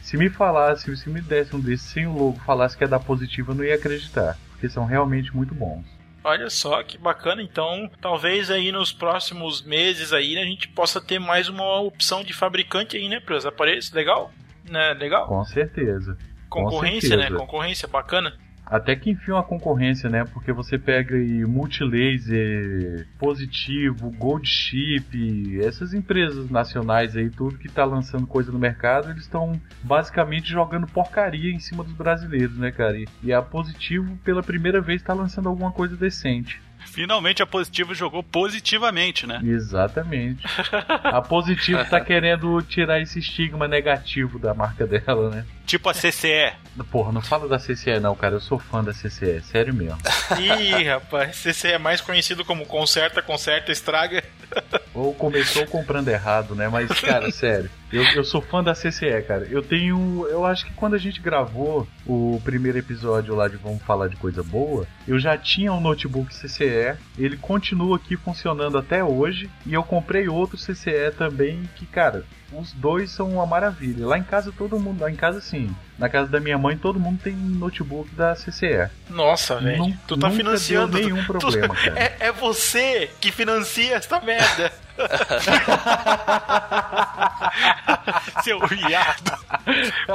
[0.01, 2.99] se me falasse, se me desse um desses sem o logo, falasse que é da
[3.01, 4.37] positiva, eu não ia acreditar.
[4.51, 5.85] Porque são realmente muito bons.
[6.23, 10.99] Olha só que bacana, então talvez aí nos próximos meses aí né, a gente possa
[10.99, 14.33] ter mais uma opção de fabricante aí, né, para os aparelhos, legal?
[14.65, 15.27] Né, legal?
[15.27, 16.17] Com certeza.
[16.49, 17.25] Concorrência, né?
[17.25, 17.39] certeza.
[17.41, 18.35] Concorrência bacana.
[18.75, 20.25] Até que enfim uma concorrência, né?
[20.33, 27.85] Porque você pega aí Multilaser, Positivo, Gold Chip, essas empresas nacionais aí, tudo que tá
[27.85, 32.99] lançando coisa no mercado, eles estão basicamente jogando porcaria em cima dos brasileiros, né, cara?
[32.99, 36.61] E- E a Positivo, pela primeira vez, tá lançando alguma coisa decente.
[36.87, 39.41] Finalmente a Positivo jogou positivamente, né?
[39.43, 40.45] Exatamente.
[41.05, 45.45] A Positivo tá querendo tirar esse estigma negativo da marca dela, né?
[45.67, 46.53] Tipo a CCE.
[46.91, 48.35] Porra, não fala da CCE não, cara.
[48.35, 49.99] Eu sou fã da CCE, sério mesmo.
[50.39, 54.23] Ih, rapaz, CC é mais conhecido como conserta, conserta, estraga.
[54.93, 56.69] Ou começou comprando errado, né?
[56.69, 57.71] Mas, cara, sério.
[57.93, 59.47] Eu, eu sou fã da CCE, cara.
[59.51, 60.27] Eu tenho.
[60.29, 64.17] Eu acho que quando a gente gravou o primeiro episódio lá de Vamos Falar de
[64.17, 66.97] Coisa Boa, eu já tinha um notebook CCE.
[67.17, 69.49] Ele continua aqui funcionando até hoje.
[69.65, 74.07] E eu comprei outro CCE também, que, cara, os dois são uma maravilha.
[74.07, 75.01] Lá em casa todo mundo.
[75.01, 75.75] Lá em casa sim.
[75.99, 78.89] Na casa da minha mãe todo mundo tem notebook da CCE.
[79.09, 79.97] Nossa, velho.
[80.09, 80.97] Tu tá financiando.
[80.99, 81.99] deu nenhum tu- problema, cara.
[81.99, 84.73] É, é você que financia esta merda.
[88.43, 89.39] Seu viado.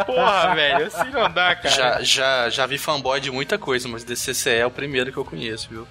[0.06, 0.86] Porra, velho.
[0.88, 1.70] Assim não dá, cara.
[1.70, 5.26] Já, já, já vi fanboy de muita coisa, mas DCCE é o primeiro que eu
[5.26, 5.88] conheço, viu?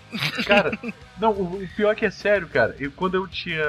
[0.46, 0.76] Cara,
[1.18, 2.74] não, o, o pior é que é sério, cara.
[2.78, 3.64] Eu, quando eu tinha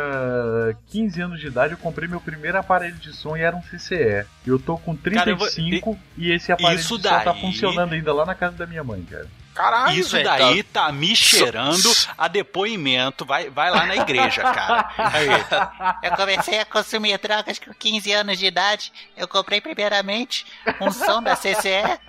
[0.91, 4.25] 15 anos de idade, eu comprei meu primeiro aparelho de som e era um CCE.
[4.49, 7.41] Eu tô com Cara, eu vou- 35 e esse aparelho isso de som tá daí-
[7.41, 9.27] funcionando ainda lá na casa da minha mãe, cara.
[9.55, 10.23] Caralho, Isso velho.
[10.23, 13.25] daí tá me cheirando a depoimento.
[13.25, 14.89] Vai, vai lá na igreja, cara.
[16.01, 18.93] Eu comecei a consumir drogas com 15 anos de idade.
[19.17, 20.45] Eu comprei primeiramente
[20.79, 21.99] um som da CCE.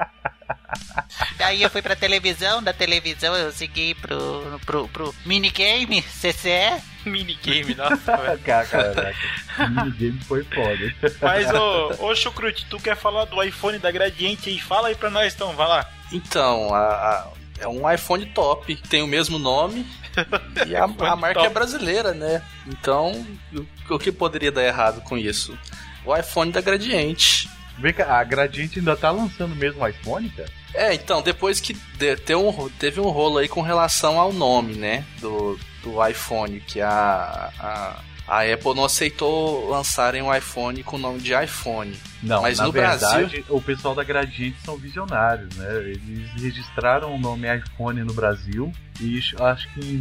[1.39, 6.81] Daí eu fui pra televisão, da televisão eu segui pro, pro, pro minigame CCE.
[7.07, 9.15] Minigame, nossa, Caraca,
[9.59, 10.95] minigame foi foda.
[11.21, 14.61] Mas, ô, ô Chucrute, tu quer falar do iPhone da Gradiente aí?
[14.61, 15.89] Fala aí pra nós, então, vai lá.
[16.13, 17.29] Então, a- a-
[17.61, 19.87] é um iPhone top, tem o mesmo nome
[20.67, 21.47] e a, a marca top.
[21.47, 22.43] é brasileira, né?
[22.67, 23.13] Então,
[23.55, 25.57] o, o que poderia dar errado com isso?
[26.05, 27.49] O iPhone da Gradiente.
[27.79, 30.49] Vem cá, a Gradiente ainda tá lançando mesmo o iPhone, cara?
[30.75, 34.75] É, então, depois que de- ter um teve um rolo aí com relação ao nome,
[34.75, 35.05] né?
[35.21, 37.97] Do, do iPhone, que a, a,
[38.29, 41.97] a Apple não aceitou lançarem um iPhone com o nome de iPhone.
[42.23, 45.67] Não, Mas no verdade, Brasil- o pessoal da Gradiente são visionários, né?
[45.81, 49.97] Eles registraram o nome iPhone no Brasil e acho que em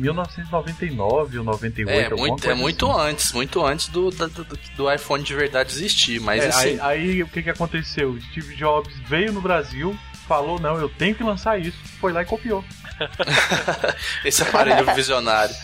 [0.53, 3.01] 1999 ou 98, É, alguma muito, é coisa muito assim.
[3.09, 4.27] antes, muito antes do, do,
[4.75, 6.19] do- iPhone de verdade existir.
[6.19, 8.19] Mas É, assim, aí, aí o que, que aconteceu?
[8.31, 12.25] Steve Jobs veio no Brasil, falou, não, eu tenho que lançar isso, foi lá e
[12.25, 12.63] copiou.
[14.25, 15.55] esse aparelho visionário.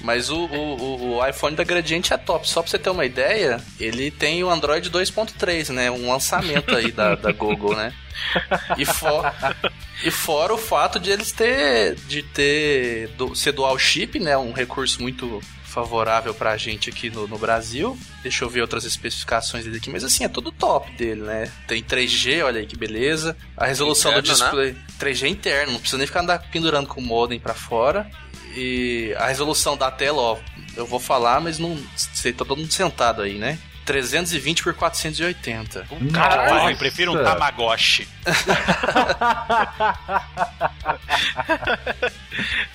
[0.00, 2.46] Mas o, o, o- iPhone da Gradiente é top.
[2.48, 5.90] Só pra você ter uma ideia, ele tem o Android 2.3, né?
[5.90, 7.92] Um lançamento aí da, da Google, né?
[8.76, 9.24] E, for,
[10.04, 14.36] e fora o fato de eles ter de ter do, ser dual chip, né?
[14.36, 15.40] Um recurso muito
[15.76, 17.98] favorável pra gente aqui no, no Brasil.
[18.22, 21.52] Deixa eu ver outras especificações dele aqui, mas assim, é tudo top dele, né?
[21.68, 23.36] Tem 3G, olha aí que beleza.
[23.54, 27.04] A resolução do Interno, display, 3G interno, não precisa nem ficar andar pendurando com o
[27.04, 28.10] modem pra fora.
[28.56, 30.38] E a resolução da tela, ó,
[30.74, 33.58] eu vou falar, mas não sei, tá todo mundo sentado aí, né?
[33.86, 35.86] 320 por 480.
[36.12, 36.70] Caralho, Nossa.
[36.72, 38.06] eu prefiro um Tamagotchi.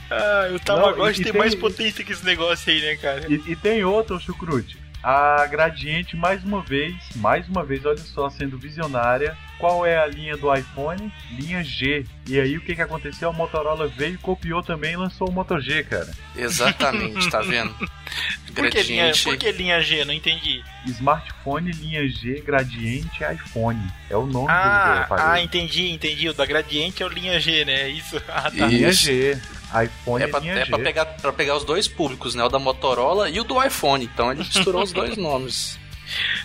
[0.09, 2.95] Ah, o Não, Tamagotchi e- e tem, tem- mais potência que esse negócio aí, né,
[2.97, 3.25] cara?
[3.29, 4.77] E, e tem outro, Chucrute.
[5.03, 9.35] A Gradiente, mais uma vez, mais uma vez, olha só, sendo visionária.
[9.57, 11.11] Qual é a linha do iPhone?
[11.31, 12.05] Linha G.
[12.27, 13.29] E aí o que, que aconteceu?
[13.29, 16.11] A Motorola veio, copiou também e lançou o Moto G, cara.
[16.35, 17.73] Exatamente, tá vendo?
[18.53, 20.03] Por que, linha, por que linha G?
[20.03, 20.61] Não entendi.
[20.85, 23.81] Smartphone, linha G, Gradiente iPhone.
[24.09, 25.29] É o nome do Ah, aparelho.
[25.29, 26.27] ah, entendi, entendi.
[26.27, 27.87] O da Gradiente é o linha G, né?
[27.87, 28.21] Isso.
[28.27, 28.67] Ah, tá.
[28.67, 29.05] Linha Isso.
[29.05, 29.39] G.
[29.83, 32.43] iPhone É pra, é pra pegar, pra pegar os dois públicos, né?
[32.43, 34.03] O da Motorola e o do iPhone.
[34.05, 35.79] Então ele misturou os dois nomes.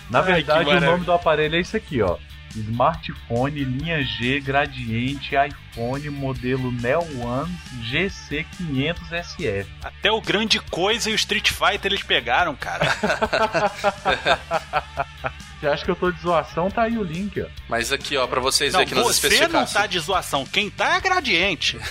[0.09, 0.91] Na Ai, verdade, o maravilha.
[0.91, 2.17] nome do aparelho é isso aqui, ó.
[2.55, 7.53] Smartphone, linha G, Gradiente, iPhone, modelo Neo One
[7.91, 9.65] GC500SF.
[9.83, 12.85] Até o Grande Coisa e o Street Fighter eles pegaram, cara.
[15.59, 16.69] Você acha que eu tô de zoação?
[16.69, 17.47] Tá aí o link, ó.
[17.67, 19.73] Mas aqui, ó, pra vocês verem aqui nas você não especificações.
[19.73, 20.45] tá de zoação.
[20.45, 21.79] Quem tá é Gradiente.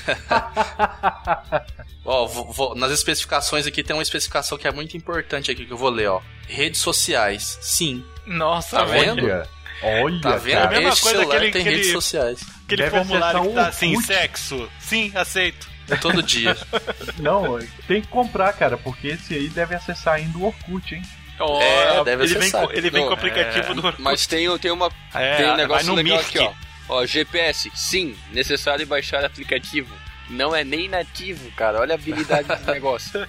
[2.05, 5.73] Ó, vou- vou- nas especificações aqui tem uma especificação que é muito importante aqui que
[5.73, 6.21] eu vou ler, ó.
[6.47, 7.59] Redes sociais.
[7.61, 8.05] Sim.
[8.25, 9.25] Nossa, Tá vendo?
[9.25, 9.49] Olha,
[9.83, 10.57] olha, Tá vendo?
[10.59, 12.41] É a mesma Este coisa celular aquele- tem aquele- redes sociais.
[12.65, 14.69] Aquele Deve formulário que tá assim, sexo.
[14.79, 15.69] Sim, aceito.
[16.01, 16.57] Todo dia.
[17.19, 21.03] Não, tem que comprar, cara, porque esse aí deve acessar ainda o Orkut, hein?
[21.39, 24.03] Ó, É, deve ele, vem com, ele vem com o Não, aplicativo do Orkut.
[24.03, 26.39] Mas tem, tem, uma, É, tem um negócio legal Mirk.
[26.39, 26.53] aqui, ó.
[26.89, 29.93] Ó, GPS, sim, necessário baixar aplicativo.
[30.31, 31.81] Não é nem nativo, cara.
[31.81, 33.27] Olha a habilidade do negócio.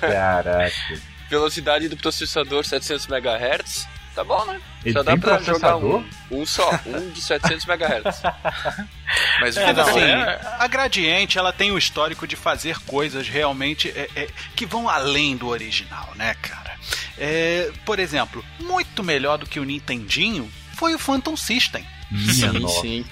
[0.00, 0.72] Caraca.
[1.28, 3.88] Velocidade do processador 700 MHz.
[4.14, 4.60] Tá bom, né?
[4.84, 8.22] Ele Só dá pra jogar um, um só, um de 700 MHz.
[9.40, 10.56] Mas Mas vamos assim, lá.
[10.58, 15.34] a Gradiente ela tem o histórico de fazer coisas realmente é, é, que vão além
[15.36, 16.61] do original, né, cara?
[17.18, 21.86] É, por exemplo, muito melhor do que o Nintendinho foi o Phantom System.
[22.10, 22.80] Minha Sim, nossa.
[22.82, 23.06] sim.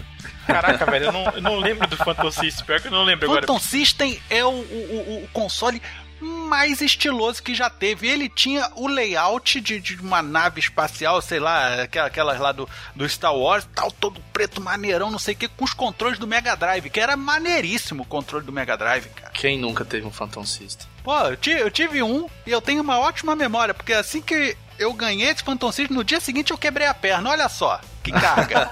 [0.47, 2.65] Caraca, velho, eu não, eu não lembro do Phantom System.
[2.67, 3.47] Pior que eu não lembro agora.
[3.47, 5.81] Phantom System é o, o- o- console
[6.21, 8.07] mais estiloso que já teve.
[8.07, 12.69] Ele tinha o layout de, de uma nave espacial, sei lá, aquela- aquelas lá do,
[12.95, 16.27] do Star Wars, tal, todo preto, maneirão, não sei o que, com os controles do
[16.27, 19.31] Mega Drive, que era maneiríssimo o controle do Mega Drive, cara.
[19.33, 20.87] Quem nunca teve um Phantom System?
[21.03, 24.57] Pô, eu, ti- eu tive um e eu tenho uma ótima memória, porque assim que
[24.79, 27.81] eu ganhei esse Phantom System, no dia seguinte eu quebrei a perna, olha só.
[28.03, 28.69] Que carga.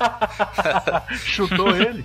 [1.25, 2.05] Chutou ele?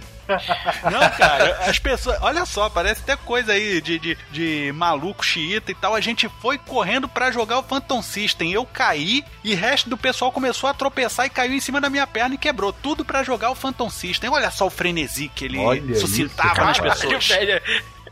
[0.83, 2.17] Não, cara, as pessoas.
[2.21, 5.95] Olha só, parece até coisa aí de, de, de maluco xiita e tal.
[5.95, 8.51] A gente foi correndo pra jogar o Phantom System.
[8.51, 11.89] Eu caí e o resto do pessoal começou a tropeçar e caiu em cima da
[11.89, 12.71] minha perna e quebrou.
[12.73, 14.29] Tudo pra jogar o Phantom System.
[14.29, 17.27] Olha só o frenesi que ele Olha suscitava isso, nas pessoas.
[17.27, 17.62] velho,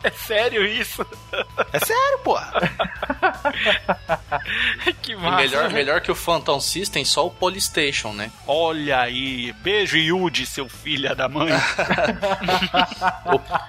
[0.03, 1.05] é sério isso?
[1.73, 2.37] É sério, pô.
[5.01, 5.37] que massa.
[5.37, 8.31] melhor, melhor que o Phantom System, só o Polystation, né?
[8.47, 9.53] Olha aí.
[9.53, 11.51] Beijo, Yuji, seu filho da mãe.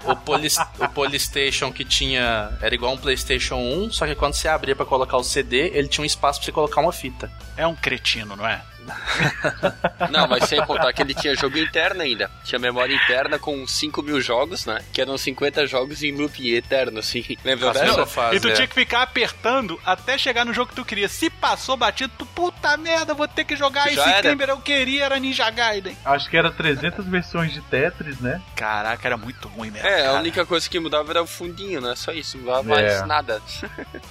[0.05, 2.51] O, Polis, o Polystation que tinha.
[2.61, 5.89] Era igual um PlayStation 1, só que quando você abria pra colocar o CD, ele
[5.89, 7.31] tinha um espaço pra você colocar uma fita.
[7.57, 8.63] É um cretino, não é?
[10.11, 12.31] Não, mas sem contar que ele tinha jogo interno ainda.
[12.45, 14.81] Tinha memória interna com 5 mil jogos, né?
[14.93, 17.25] Que eram 50 jogos em loop eterno, assim.
[17.45, 17.93] Lembra Nossa, dessa?
[17.93, 18.53] essa fase, e tu é.
[18.53, 21.09] tinha que ficar apertando até chegar no jogo que tu queria.
[21.09, 24.23] Se passou batido, tu, puta merda, vou ter que jogar Já esse era.
[24.23, 24.49] Climber.
[24.51, 25.97] Eu queria, era Ninja Gaiden.
[26.05, 28.41] Acho que era 300 versões de Tetris, né?
[28.57, 29.87] Caraca, era muito ruim mesmo.
[29.87, 30.19] É, a cara.
[30.19, 31.95] única coisa que mudava era o fundinho, né?
[31.97, 32.83] Só isso, não dava É.
[32.97, 33.41] mais nada.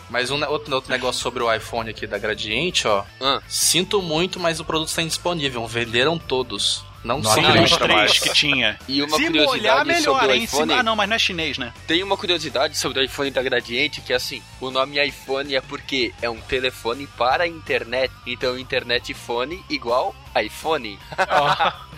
[0.09, 3.03] Mas um, outro, outro negócio sobre o iPhone aqui da Gradiente, ó.
[3.19, 3.41] Ah.
[3.47, 5.65] Sinto muito, mas o produto está indisponível.
[5.67, 6.83] Venderam todos.
[7.03, 7.63] Não Não se Sim, acredito.
[7.65, 8.19] os encontra três mais.
[8.19, 8.79] que tinha.
[8.87, 10.43] E uma Se curiosidade molhar, melhor, sobre o hein?
[10.43, 10.71] iPhone.
[10.71, 10.79] Se...
[10.79, 11.73] Ah, não, mas não é chinês, né?
[11.87, 15.61] Tem uma curiosidade sobre o iPhone da Gradiente, que é assim, o nome iPhone é
[15.61, 18.13] porque é um telefone para a internet.
[18.27, 20.99] Então, internet phone igual iPhone.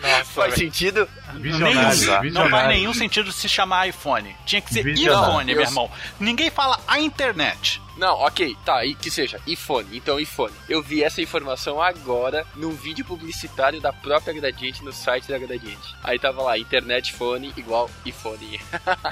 [0.01, 1.07] Nossa, Faz sentido?
[1.35, 1.89] Visionário, Nenhum.
[1.91, 2.33] visionário.
[2.33, 4.35] Não faz nenhum sentido se chamar iPhone.
[4.45, 5.29] Tinha que ser Visionário.
[5.29, 5.91] iPhone, Eu- meu irmão.
[6.19, 7.81] Ninguém fala a internet.
[7.95, 10.51] Não, ok, tá, e que seja, iPhone, então iPhone.
[10.67, 15.95] Eu vi essa informação agora num vídeo publicitário da própria Gradiente no site da Gradiente.
[16.03, 18.59] Aí tava lá, internet phone igual iPhone.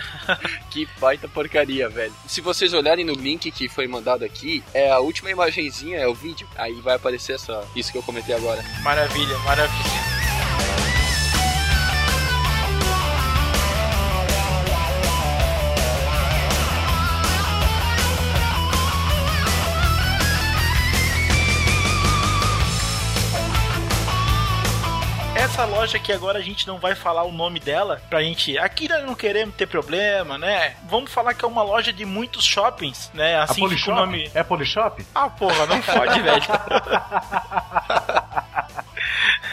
[0.71, 2.11] que baita porcaria, velho.
[2.27, 6.15] Se vocês olharem no link que foi mandado aqui, é a última imagenzinha, é o
[6.15, 6.47] vídeo.
[6.55, 8.63] Aí vai aparecer essa, isso que eu comentei agora.
[8.81, 10.01] Maravilha, Maravilha, maravilha.
[25.35, 28.57] essa loja que agora a gente não vai falar o nome dela, pra gente.
[28.57, 30.75] Aqui não queremos ter problema, né?
[30.87, 33.37] Vamos falar que é uma loja de muitos shoppings, né?
[33.37, 33.99] Assim a Polishop?
[33.99, 34.31] Nome...
[34.33, 35.05] É Polishop?
[35.13, 36.43] Ah, porra, não pode, velho.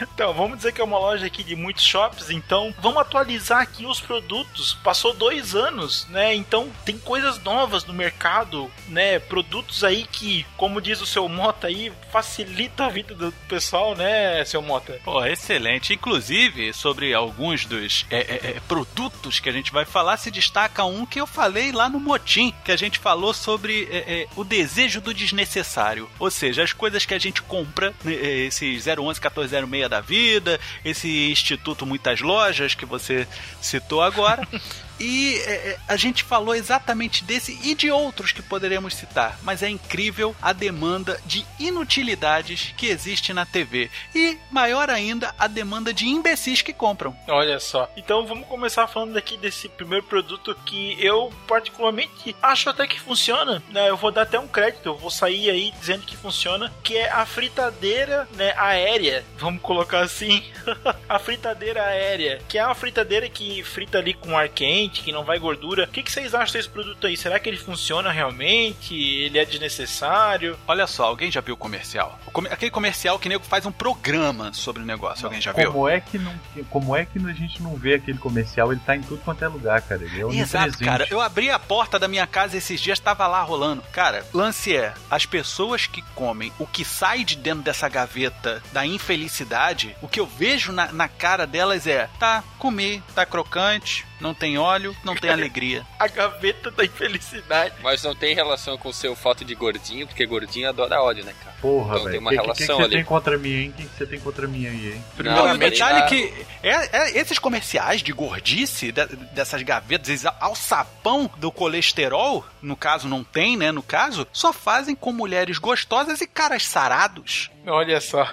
[0.01, 3.87] Então, vamos dizer que é uma loja aqui de muitos shops, então vamos atualizar aqui
[3.87, 4.75] os produtos.
[4.75, 6.35] Passou dois anos, né?
[6.35, 9.19] Então tem coisas novas no mercado, né?
[9.19, 14.45] Produtos aí que, como diz o seu Mota aí, facilita a vida do pessoal, né,
[14.45, 15.01] seu Mota?
[15.05, 15.93] Pô, excelente.
[15.93, 20.85] Inclusive, sobre alguns dos é, é, é, produtos que a gente vai falar, se destaca
[20.85, 24.45] um que eu falei lá no Motim, que a gente falou sobre é, é, o
[24.45, 26.09] desejo do desnecessário.
[26.19, 30.61] Ou seja, as coisas que a gente compra, né, é, esse 011 1406 da vida,
[30.85, 33.27] esse Instituto Muitas Lojas que você
[33.61, 34.47] citou agora.
[34.99, 39.63] E é, é, a gente falou exatamente desse e de outros que poderemos citar, mas
[39.63, 43.91] é incrível a demanda de inutilidades que existe na TV.
[44.15, 47.17] E, maior ainda, a demanda de imbecis que compram.
[47.29, 47.91] Olha só.
[47.97, 53.63] Então vamos começar falando aqui desse primeiro produto que eu particularmente acho até que funciona.
[53.71, 53.89] Né?
[53.89, 57.11] Eu vou dar até um crédito, eu vou sair aí dizendo que funciona, que é
[57.11, 59.25] a fritadeira né, aérea.
[59.37, 60.43] Vamos colocar assim,
[61.09, 65.25] a fritadeira aérea, que é uma fritadeira que frita ali com ar quente, que não
[65.25, 65.85] vai gordura.
[65.85, 67.17] O que, que vocês acham desse produto aí?
[67.17, 68.95] Será que ele funciona realmente?
[68.95, 70.59] Ele é desnecessário?
[70.67, 72.19] Olha só, alguém já viu o comercial?
[72.27, 75.27] O come- Aquele comercial que nego faz um programa sobre o negócio.
[75.27, 75.73] Alguém já viu?
[75.73, 76.35] Como é, que não,
[76.71, 78.73] como é que a gente não vê aquele comercial?
[78.73, 80.03] Ele tá em tudo quanto é lugar, cara.
[80.03, 81.07] Ele é Exato, cara.
[81.11, 83.83] Eu abri a porta da minha casa esses dias, tava lá rolando.
[83.93, 88.85] Cara, lance é: as pessoas que comem o que sai de dentro dessa gaveta da
[88.87, 94.35] infelicidade, o que eu vejo na, na cara delas é: tá, comi, tá crocante, não
[94.35, 95.85] tem óleo, não tem alegria.
[95.99, 97.75] A gaveta da infelicidade.
[97.83, 101.33] Mas não tem relação com o seu fato de gordinho, porque gordinho adora óleo, né,
[101.43, 101.57] cara?
[101.61, 102.11] Porra, Então velho.
[102.11, 102.95] tem uma O que, que, relação que você ali.
[102.97, 103.69] tem contra mim, hein?
[103.71, 105.05] O que, que você tem contra mim aí, hein?
[105.19, 110.09] Não, e o detalhe a- que é, é- esses comerciais de gordice, de- dessas gavetas,
[110.09, 115.59] esses alçapão do colesterol, no caso não tem, né, no caso, só fazem com mulheres
[115.59, 117.51] gostosas e caras sarados.
[117.67, 118.27] Olha só.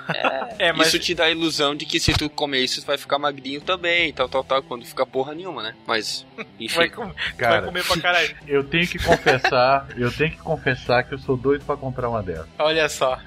[0.59, 2.97] É, mas Isso te dá a ilusão de que se tu comer isso, tu vai
[2.97, 5.74] ficar magrinho também, tal, tal, tal, quando fica porra nenhuma, né?
[5.87, 6.25] Mas,
[6.59, 6.75] enfim.
[6.75, 7.57] vai, com- Cara.
[7.57, 8.35] vai comer pra caralho.
[8.47, 12.21] Eu tenho que confessar, eu tenho que confessar que eu sou doido pra comprar uma
[12.23, 12.47] dessas.
[12.57, 13.19] Olha só.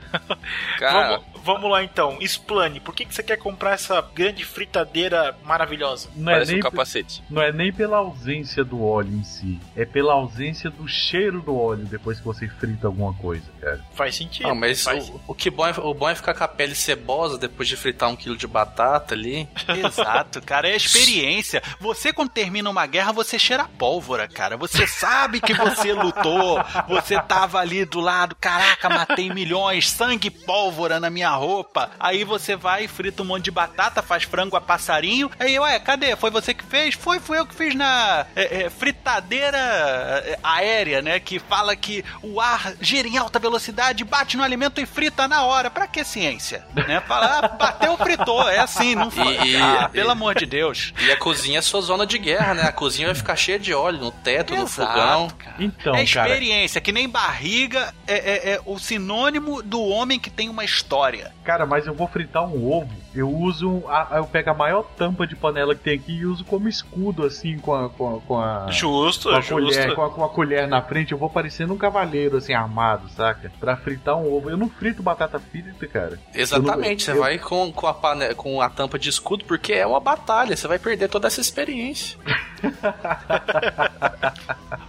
[0.79, 2.17] Cara, Vamos, vamos lá então.
[2.21, 2.81] Explane.
[2.81, 6.09] Por que, que você quer comprar essa grande fritadeira maravilhosa?
[6.17, 7.23] Não é, parece nem, um capacete.
[7.31, 11.57] não é nem pela ausência do óleo em si, é pela ausência do cheiro do
[11.57, 13.81] óleo depois que você frita alguma coisa, cara.
[13.95, 14.49] Faz sentido.
[14.49, 15.09] Não, mas faz...
[15.09, 17.77] o, o que bom é, o bom é ficar com a pele cebosa depois de
[17.77, 19.49] fritar um quilo de batata ali.
[19.87, 21.63] Exato, cara, é experiência.
[21.81, 24.57] Você, quando termina uma guerra, você cheira pólvora, cara.
[24.57, 31.01] Você sabe que você lutou, você tava ali do lado, caraca, matei milhões, sangue pólvora
[31.01, 31.91] na minha roupa.
[31.99, 35.29] Aí você vai frita um monte de batata, faz frango a passarinho.
[35.41, 36.15] Aí, ué, cadê?
[36.15, 36.95] Foi você que fez?
[36.95, 41.19] Foi, fui eu que fiz na é, é, fritadeira é, aérea, né?
[41.19, 45.43] Que fala que o ar gira em alta velocidade, bate no alimento e frita na
[45.43, 45.71] hora.
[45.71, 46.65] Pra que ciência?
[46.87, 47.01] Né?
[47.09, 48.49] Fala, ah, bateu, fritou.
[48.49, 49.33] É assim, não fala.
[49.45, 50.93] E- Ah, e- pelo amor de Deus.
[51.01, 52.63] E a cozinha é sua zona de guerra, né?
[52.63, 55.29] A cozinha vai ficar cheia de óleo no teto, no Exato, fogão.
[55.39, 55.57] cara.
[55.59, 60.31] Então, é cara, experiência, que nem barriga é, é- é o sinônimo do homem que
[60.31, 61.33] tem uma história.
[61.49, 62.91] Cara, mas eu vou fritar um ovo.
[63.15, 66.45] Eu uso, a, eu pego a maior tampa de panela que tem aqui e uso
[66.45, 69.55] como escudo, assim, com a, com a, com a, Justo, com a justo.
[69.55, 71.13] colher, com a, com a colher na frente.
[71.13, 73.51] Eu vou parecendo um cavaleiro, assim, armado, saca?
[73.59, 74.51] Pra fritar um ovo.
[74.51, 76.21] Eu não frito batata frita, cara.
[76.35, 79.73] Exatamente, você Eu não- vai com, com, a pane- com a tampa de escudo, porque
[79.73, 82.19] é uma batalha, você vai perder toda essa experiência.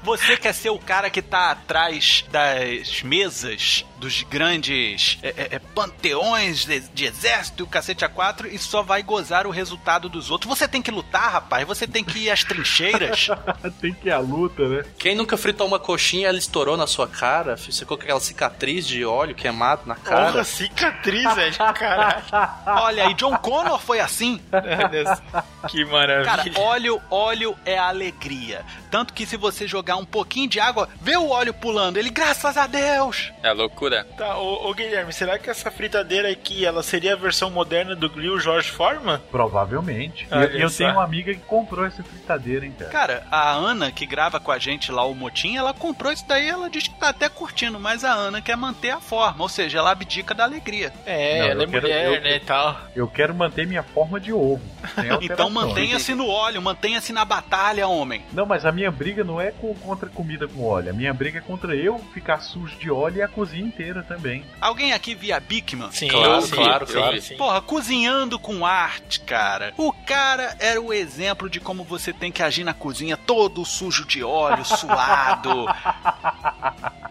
[0.03, 5.60] Você quer ser o cara que tá atrás das mesas dos grandes é, é, é,
[5.60, 10.32] panteões de, de exército e o cacete A4 e só vai gozar o resultado dos
[10.32, 10.50] outros.
[10.50, 11.68] Você tem que lutar, rapaz.
[11.68, 13.28] Você tem que ir às trincheiras.
[13.82, 14.84] tem que ir à luta, né?
[14.97, 18.88] Quem nunca fritou uma coxinha, ela estourou na sua cara, você ficou com aquela cicatriz
[18.88, 20.32] de óleo queimado na cara.
[20.32, 21.56] Porra, cicatriz, velho.
[21.58, 22.24] Caralho.
[22.66, 24.41] Olha aí, John Connor foi assim.
[24.52, 25.68] Só.
[25.68, 26.26] Que maravilha.
[26.26, 28.66] Cara, óleo, óleo é alegria.
[28.91, 31.97] Tanto que se você jogar um pouquinho de água, vê o óleo pulando.
[31.97, 33.31] Ele, graças a Deus.
[33.43, 34.05] É loucura.
[34.17, 38.09] Tá, ô, ô, Guilherme, será que essa fritadeira aqui, ela seria a versão moderna do
[38.09, 39.19] grill Jorge Forman?
[39.31, 40.27] Provavelmente.
[40.29, 42.91] E Olha eu, eu tenho uma amiga que comprou essa fritadeira, hein, cara.
[42.91, 46.47] Cara, a Ana, que grava com a gente lá o Motim, ela comprou isso daí
[46.47, 49.79] ela diz que tá até curtindo, mas a Ana quer manter a forma, ou seja,
[49.79, 50.93] ela abdica da alegria.
[51.05, 52.77] É, Não, ela é eu quero- mulher, eu- né, e tal.
[52.95, 54.61] Eu quero manter minha forma de ovo.
[55.21, 58.23] Então mantenha-se no óleo, mantenha-se na batalha, homem.
[58.31, 60.91] Não, mas a minha briga não é com- contra comida com óleo.
[60.91, 64.03] A minha briga é contra eu ficar sujo de óleo e a cozinha inteira.
[64.03, 64.45] também.
[64.61, 65.91] Alguém aqui via Bigman?
[65.91, 67.21] Sim, Claro, sim, claro, sim, claro.
[67.21, 67.38] sim.
[67.38, 69.73] Porra, cozinhando com arte, cara.
[69.77, 74.05] O cara era o exemplo de como você tem que agir na cozinha todo sujo
[74.05, 75.65] de óleo, suado,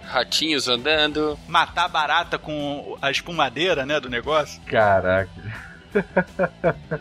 [0.02, 1.38] Ratinhos andando.
[1.46, 4.60] matar barata com a espumadeira, né, do negócio.
[4.62, 5.30] Caraca.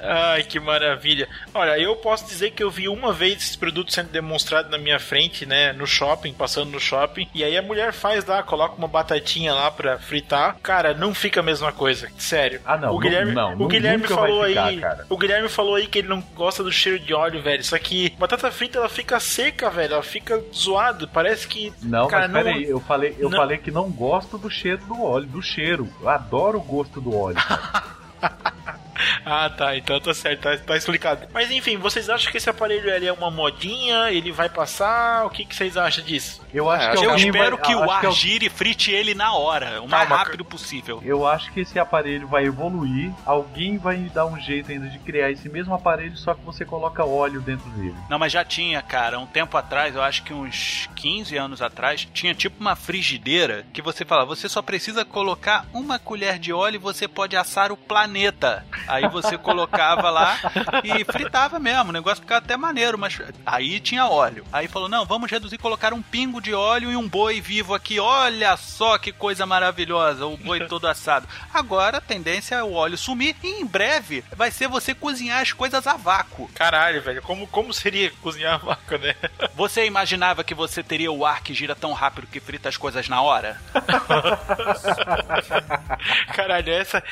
[0.02, 1.28] Ai, que maravilha.
[1.54, 5.00] Olha, eu posso dizer que eu vi uma vez esse produto sendo demonstrado na minha
[5.00, 8.88] frente, né, no shopping, passando no shopping, e aí a mulher faz lá, coloca uma
[8.88, 10.58] batatinha lá pra fritar.
[10.62, 12.62] Cara, não fica a mesma coisa, sério.
[12.66, 15.06] Ah, não, O Guilherme, não, o não, Guilherme nunca vai falou ficar, aí, cara.
[15.10, 17.64] o Guilherme falou aí que ele não gosta do cheiro de óleo, velho.
[17.64, 22.28] Só que batata frita ela fica seca, velho, ela fica zoada, parece que Não, Cara,
[22.28, 25.26] mas não- peraí, eu falei, eu não- falei que não gosto do cheiro do óleo,
[25.28, 25.88] do cheiro.
[26.02, 27.38] Eu adoro o gosto do óleo.
[29.26, 29.76] Ah, tá.
[29.76, 31.28] Então tá certo, tá, tá explicado.
[31.34, 34.10] Mas enfim, vocês acham que esse aparelho ele é uma modinha?
[34.12, 35.26] Ele vai passar?
[35.26, 36.42] O que, que vocês acham disso?
[36.54, 39.14] Eu acho É, que Eu espero vai- que o ar al- gire e frite ele
[39.14, 41.02] na hora, o mais Calma, rápido possível.
[41.04, 43.12] Eu acho que esse aparelho vai evoluir.
[43.26, 47.04] Alguém vai dar um jeito ainda de criar esse mesmo aparelho, só que você coloca
[47.06, 47.96] óleo dentro dele.
[48.10, 49.20] Não, mas já tinha, cara.
[49.20, 53.82] Um tempo atrás, eu acho que uns 15 anos atrás, tinha tipo uma frigideira que
[53.82, 57.78] você fala, você só precisa colocar uma colher de óleo e você pode assar o
[57.78, 58.66] planeta.
[58.88, 60.38] Aí você colocava lá
[60.84, 61.90] e fritava mesmo.
[61.90, 64.46] O negócio ficava até maneiro, mas aí tinha óleo.
[64.52, 68.00] Aí falou, não, vamos reduzir, colocar um pingo de óleo e um boi vivo aqui.
[68.00, 71.28] Olha só que coisa maravilhosa, o boi todo assado.
[71.54, 75.52] Agora a tendência é o óleo sumir e em breve vai ser você cozinhar as
[75.52, 76.50] coisas a vácuo.
[76.54, 77.22] Caralho, velho.
[77.22, 79.16] Como, como seria cozinhar a vaca, né?
[79.56, 83.08] Você imaginava que você teria o ar que gira tão rápido que frita as coisas
[83.10, 83.60] na hora?
[86.34, 87.04] Caralho, essa,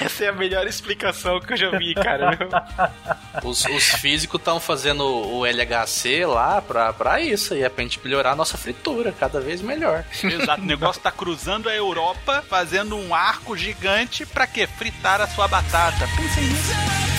[0.00, 2.38] essa é a melhor explicação que eu já vi, cara.
[3.42, 8.00] Os, os físicos estão fazendo o LHC lá pra, pra isso aí, é pra gente
[8.02, 10.04] melhorar a nossa fritura cada vez melhor.
[10.22, 14.66] Exato, o negócio tá cruzando a Europa, fazendo um arco gigante pra quê?
[14.66, 16.08] Fritar a sua batata.
[16.16, 17.13] Pensem nisso.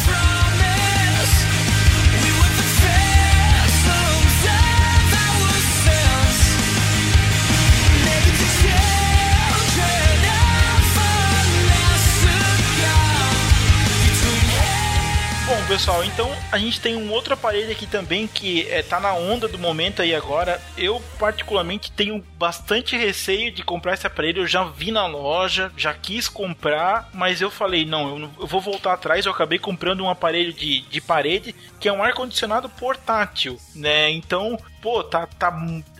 [15.85, 19.47] Pessoal, então a gente tem um outro aparelho aqui também que é, tá na onda
[19.47, 20.59] do momento aí agora.
[20.75, 24.41] Eu, particularmente, tenho bastante receio de comprar esse aparelho.
[24.41, 28.47] Eu já vi na loja, já quis comprar, mas eu falei, não, eu, não- eu
[28.47, 29.27] vou voltar atrás.
[29.27, 34.09] Eu acabei comprando um aparelho de, de parede que é um ar-condicionado portátil, né?
[34.09, 35.53] Então, pô, tá, tá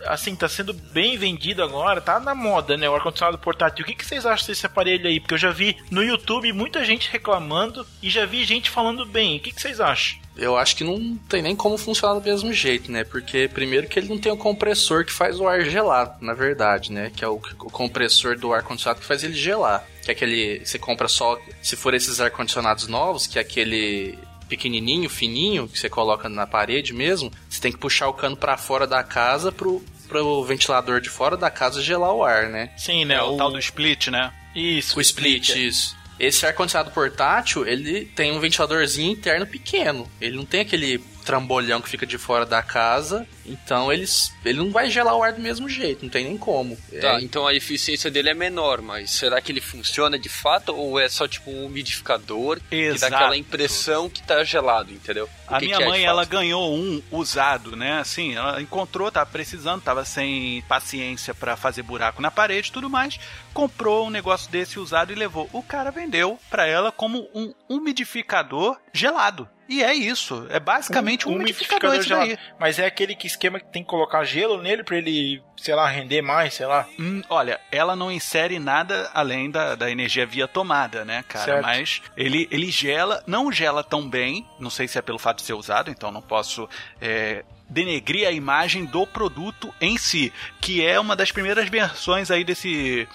[0.06, 2.88] assim, tá sendo bem vendido agora, tá na moda, né?
[2.88, 3.84] O ar-condicionado portátil.
[3.84, 5.20] O que, que vocês acham desse aparelho aí?
[5.20, 9.36] Porque eu já vi no YouTube muita gente reclamando e já vi gente falando bem.
[9.36, 10.18] O que, que vocês acham?
[10.36, 13.04] Eu acho que não tem nem como funcionar do mesmo jeito, né?
[13.04, 16.92] Porque primeiro que ele não tem o compressor que faz o ar gelar, na verdade,
[16.92, 17.10] né?
[17.14, 19.84] Que é o, o compressor do ar condicionado que faz ele gelar.
[20.04, 24.18] Que é aquele você compra só se for esses ar condicionados novos, que é aquele
[24.48, 28.56] pequenininho, fininho que você coloca na parede mesmo, você tem que puxar o cano pra
[28.56, 32.70] fora da casa pro pro ventilador de fora da casa gelar o ar, né?
[32.76, 33.14] Sim, né?
[33.14, 34.32] É o tal do split, né?
[34.54, 34.96] Isso.
[34.96, 35.96] O split, isso.
[36.18, 40.08] Esse ar-condicionado portátil, ele tem um ventiladorzinho interno pequeno.
[40.20, 43.26] Ele não tem aquele trambolhão que fica de fora da casa.
[43.48, 46.76] Então eles, ele não vai gelar o ar do mesmo jeito, não tem nem como.
[47.00, 50.74] Tá, É, então a eficiência dele é menor, mas será que ele funciona de fato
[50.74, 53.14] ou é só tipo um umidificador que dá Exato.
[53.14, 55.28] aquela impressão que tá gelado, entendeu?
[55.48, 56.10] O A que minha que é mãe, fato?
[56.10, 58.00] ela ganhou um usado, né?
[58.00, 62.90] Assim, ela encontrou, tava precisando, tava sem paciência pra fazer buraco na parede e tudo
[62.90, 63.18] mais.
[63.54, 65.48] Comprou um negócio desse usado e levou.
[65.52, 69.48] O cara vendeu pra ela como um umidificador gelado.
[69.68, 70.46] E é isso.
[70.50, 72.28] É basicamente um, umidificador, isso daí.
[72.30, 72.42] gelado.
[72.60, 75.86] Mas é aquele que esquema que tem que colocar gelo nele pra ele, sei lá,
[75.88, 76.86] render mais, sei lá.
[76.98, 81.44] Hum, olha, ela não insere nada além da, da energia via tomada, né, cara?
[81.44, 81.62] Certo.
[81.62, 85.42] Mas ele, ele gela, não gela tão bem, não sei se é pelo fato de
[85.44, 86.68] ser usado, então não posso
[87.00, 92.44] é, denegrir a imagem do produto em si, que é uma das primeiras versões aí
[92.44, 93.06] desse.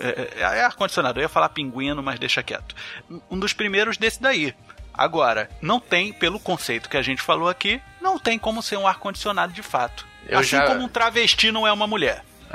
[0.00, 2.74] É, é- é ar-condicionado, eu ia falar pinguino, mas deixa quieto.
[3.30, 4.54] Um dos primeiros desse daí.
[4.96, 8.86] Agora, não tem, pelo conceito que a gente falou aqui, não tem como ser um
[8.86, 10.06] ar-condicionado de fato.
[10.26, 12.22] Eu assim já- como um travesti não é uma mulher.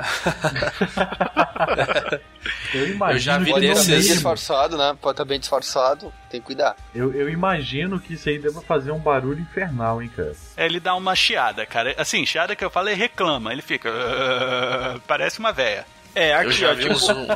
[2.72, 4.96] Eu imagino Eu já vi que bem disfarçado, né?
[5.00, 6.74] Pode estar bem disfarçado, tem que cuidar.
[6.94, 10.32] eu, eu imagino que isso aí deva fazer um barulho infernal, hein, cara.
[10.56, 11.94] É, Ele dá uma chiada, cara.
[11.98, 13.52] Assim, chiada que eu falo é reclama.
[13.52, 13.90] Ele fica.
[13.92, 15.84] "Ah", Parece uma véia.
[16.14, 17.26] É, aqui, ó, tipo, um-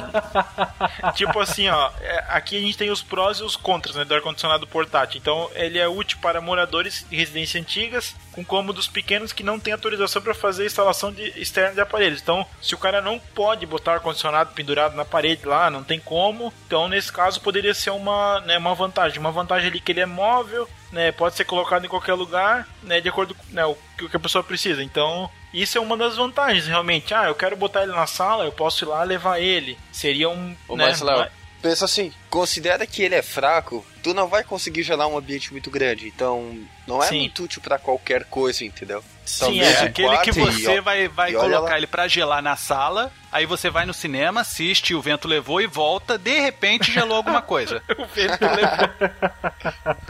[1.14, 4.14] tipo assim, ó, é, aqui a gente tem os prós e os contras, né, do
[4.14, 5.18] ar-condicionado portátil.
[5.20, 9.72] Então, ele é útil para moradores de residências antigas com cômodos pequenos que não têm
[9.72, 12.20] autorização para fazer instalação de, externa de aparelhos.
[12.20, 16.52] Então, se o cara não pode botar ar-condicionado pendurado na parede lá, não tem como.
[16.66, 19.18] Então, nesse caso, poderia ser uma, né, uma vantagem.
[19.20, 23.00] Uma vantagem ali que ele é móvel, né, pode ser colocado em qualquer lugar, né,
[23.00, 24.82] de acordo com né, o que a pessoa precisa.
[24.82, 25.30] Então,
[25.62, 27.14] isso é uma das vantagens, realmente.
[27.14, 29.78] Ah, eu quero botar ele na sala, eu posso ir lá levar ele.
[29.92, 30.56] Seria um.
[30.68, 31.30] Ô, né, Marcelo, uma-
[31.62, 35.70] pensa assim, considera que ele é fraco, tu não vai conseguir gerar um ambiente muito
[35.70, 37.20] grande, então não é Sim.
[37.20, 39.02] muito útil pra qualquer coisa, entendeu?
[39.24, 42.06] Sim, Talvez é, um Aquele que e, você ó, vai, vai e colocar ele pra
[42.06, 46.38] gelar na sala, aí você vai no cinema, assiste, o vento levou e volta, de
[46.38, 47.82] repente gelou alguma coisa.
[47.98, 48.90] o vento levou.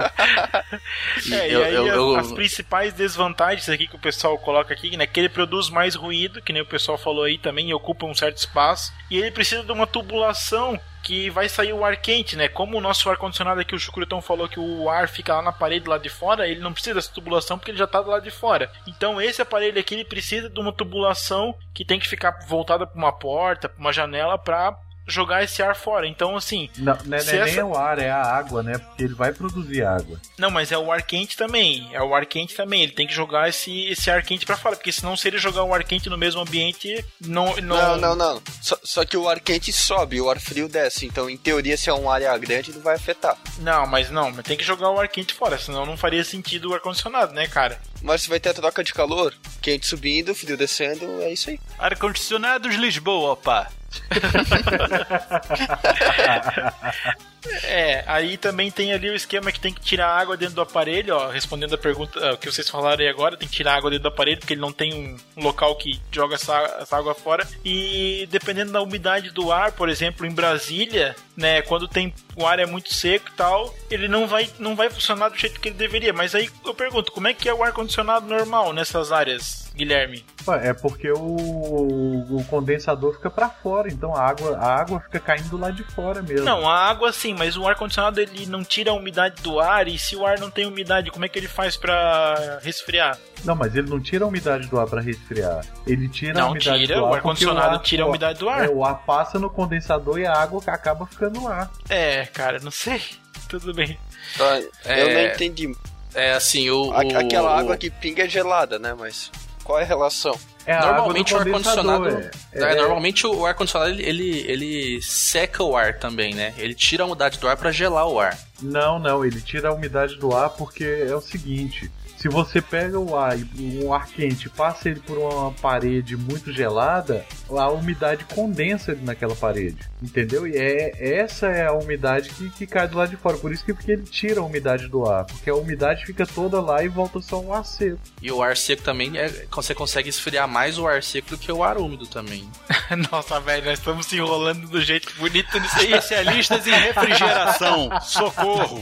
[1.30, 4.74] É, Eu- e aí eu- as, eu- as principais desvantagens aqui que o pessoal coloca
[4.74, 5.07] aqui, né?
[5.07, 8.14] Que ele produz mais ruído, que nem o pessoal falou aí também, e ocupa um
[8.14, 8.92] certo espaço.
[9.11, 12.48] E ele precisa de uma tubulação que vai sair o ar quente, né?
[12.48, 15.86] Como o nosso ar-condicionado aqui, o Chucrutão falou que o ar fica lá na parede
[15.86, 18.72] lá de fora, ele não precisa dessa tubulação porque ele já tá lado de fora.
[18.86, 22.96] Então esse aparelho aqui, ele precisa de uma tubulação que tem que ficar voltada para
[22.96, 24.76] uma porta, para uma janela, para
[25.07, 26.07] jogar esse ar fora.
[26.07, 28.62] Então, assim, Não, não é, Se não é nem essa- o ar, é a água,
[28.62, 28.78] né?
[28.78, 30.20] Porque ele vai produzir água.
[30.38, 31.88] Não, mas é o ar quente também.
[31.92, 32.82] É o ar quente também.
[32.82, 34.76] Ele tem que jogar esse, esse ar quente pra fora.
[34.76, 37.55] Porque senão, se ele jogar o ar quente no mesmo ambiente, não.
[37.57, 38.42] Não, não, não.
[38.62, 41.07] Só, só que o ar quente sobe, o ar frio desce.
[41.07, 43.36] Então, em teoria, se é uma área grande, não vai afetar.
[43.59, 44.30] Não, mas não.
[44.30, 45.59] Mas tem que jogar o ar quente fora.
[45.59, 47.78] Senão não faria sentido o ar-condicionado, né, cara?
[48.02, 51.59] Mas se vai ter a troca de calor, quente subindo, frio descendo, é isso aí.
[51.78, 53.68] Ar-condicionados Lisboa, opa.
[57.64, 61.14] É, aí também tem ali o esquema que tem que tirar água dentro do aparelho,
[61.14, 61.28] ó.
[61.28, 64.09] Respondendo a pergunta ah, que vocês falaram aí agora, tem que tirar água dentro do
[64.09, 67.47] aparelho, porque ele não tem um, local que joga essa, essa água fora.
[67.64, 72.59] E dependendo da umidade do ar, por exemplo, em Brasília, né, quando tem o ar
[72.59, 75.76] é muito seco e tal, ele não vai, não vai funcionar do jeito que ele
[75.76, 76.12] deveria.
[76.12, 80.24] Mas aí eu pergunto, como é que é o ar-condicionado normal nessas áreas, Guilherme?
[80.46, 85.18] Ué, É porque o, o condensador fica pra fora, então a água, a água fica
[85.18, 86.44] caindo lá de fora mesmo.
[86.44, 89.98] Não, a água sim, mas o ar-condicionado ele não tira a umidade do ar e
[89.98, 93.18] se o ar não tem umidade, como é que ele faz pra resfriar?
[93.44, 95.64] Não, mas ele não tira a umidade do ar pra resfriar.
[95.86, 97.22] Ele tira a Não umidade tira, do o ar.
[97.24, 98.64] o ar- tira a umidade do ar.
[98.64, 101.68] É, o ar passa no condensador e a água acaba ficando lá.
[101.88, 103.02] É, cara, não sei.
[103.48, 103.98] Tudo bem.
[104.38, 105.02] Tá, É.
[105.02, 105.76] Eu não entendi.
[106.14, 106.92] É assim, o.
[106.92, 108.94] A- o- aquela o- água que pinga é gelada, né?
[108.96, 109.30] Mas
[109.64, 110.38] qual é a relação?
[110.66, 112.04] É a Normalmente o água do ar-condicionado.
[112.04, 112.76] condensador, é, é.
[112.76, 116.54] Normalmente o ar-condicionado ele, ele, ele seca o ar também, né?
[116.56, 118.38] Ele tira a umidade do ar pra gelar o ar.
[118.62, 122.98] Não, não, ele tira a umidade do ar porque é o seguinte: se você pega
[122.98, 127.68] o ar, e um ar quente, e passa ele por uma parede muito gelada, a
[127.70, 130.47] umidade condensa naquela parede, entendeu?
[130.47, 133.36] E é essa é a umidade que, que cai do lado de fora.
[133.36, 136.61] Por isso que porque ele tira a umidade do ar, porque a umidade fica toda
[136.61, 137.99] lá e volta só o ar seco.
[138.22, 139.47] E o ar seco também é.
[139.51, 142.49] Você consegue esfriar mais o ar seco do que o ar úmido também.
[143.11, 145.92] Nossa, velho, nós estamos se enrolando do jeito bonito nisso aí.
[145.95, 148.80] Especialistas em refrigeração, socorro.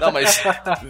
[0.00, 0.40] Não, mas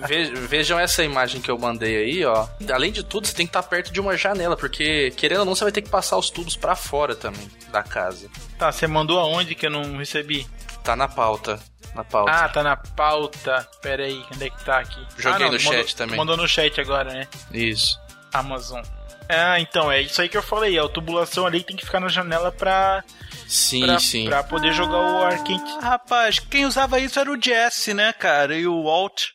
[0.06, 2.46] ve- vejam essa imagem que eu mandei aí, ó.
[2.72, 5.54] Além de tudo, você tem que estar perto de uma janela, porque querendo ou não,
[5.54, 8.28] você vai ter que passar os tubos pra fora também da casa.
[8.58, 10.46] Tá, você mandou aonde que eu não recebi?
[10.82, 11.58] Tá na pauta.
[11.94, 12.30] Na pauta.
[12.32, 13.66] Ah, tá na pauta.
[13.80, 15.00] Pera aí, onde é que tá aqui?
[15.16, 16.16] Joguei ah, não, no mandou- chat também.
[16.16, 17.28] Mandou no chat agora, né?
[17.52, 17.98] Isso.
[18.32, 18.82] Amazon.
[19.28, 20.78] Ah, então, é isso aí que eu falei.
[20.78, 23.02] A tubulação ali tem que ficar na janela pra,
[23.48, 24.26] Sim, pra, sim.
[24.26, 25.70] pra poder jogar o ar quente.
[25.80, 28.54] Ah, rapaz, quem usava isso era o Jesse, né, cara?
[28.56, 29.28] E o Walt.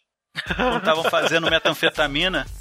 [0.56, 2.46] Quando estavam fazendo metanfetamina.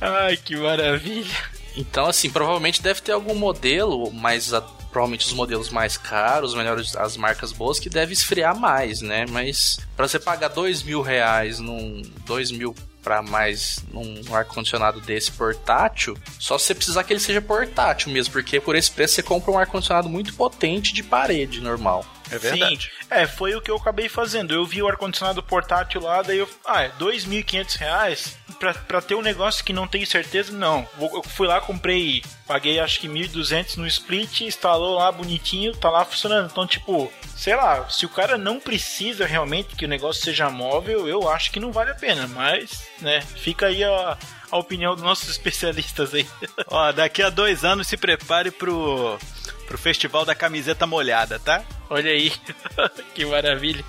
[0.00, 1.34] Ai, que maravilha.
[1.76, 6.56] Então, assim, provavelmente deve ter algum modelo, mas a- provavelmente os modelos mais caros, os
[6.56, 9.24] melhores, as marcas boas, que deve esfriar mais, né?
[9.28, 12.00] Mas pra você pagar dois mil reais num.
[12.24, 17.42] dois mil pra mais num ar-condicionado desse portátil, só se você precisar que ele seja
[17.42, 22.06] portátil mesmo, porque por esse preço você compra um ar-condicionado muito potente de parede normal.
[22.30, 22.78] É Sim,
[23.10, 24.54] é, foi o que eu acabei fazendo.
[24.54, 26.48] Eu vi o ar-condicionado portátil lá, daí eu.
[26.64, 28.38] Ah, é 2.500 reais?
[28.58, 30.86] Pra, pra ter um negócio que não tenho certeza, não.
[30.96, 35.90] Vou- Eu fui lá, comprei, paguei acho que 1.200 no split, instalou lá bonitinho, tá
[35.90, 36.48] lá funcionando.
[36.50, 41.08] Então, tipo, sei lá, se o cara não precisa realmente que o negócio seja móvel,
[41.08, 42.26] eu acho que não vale a pena.
[42.28, 44.16] Mas, né, fica aí a,
[44.50, 46.26] a opinião dos nossos especialistas aí.
[46.68, 49.18] Ó, daqui a dois anos se prepare pro,
[49.66, 51.62] pro festival da camiseta molhada, tá?
[51.90, 52.32] Olha aí,
[53.14, 53.84] que maravilha.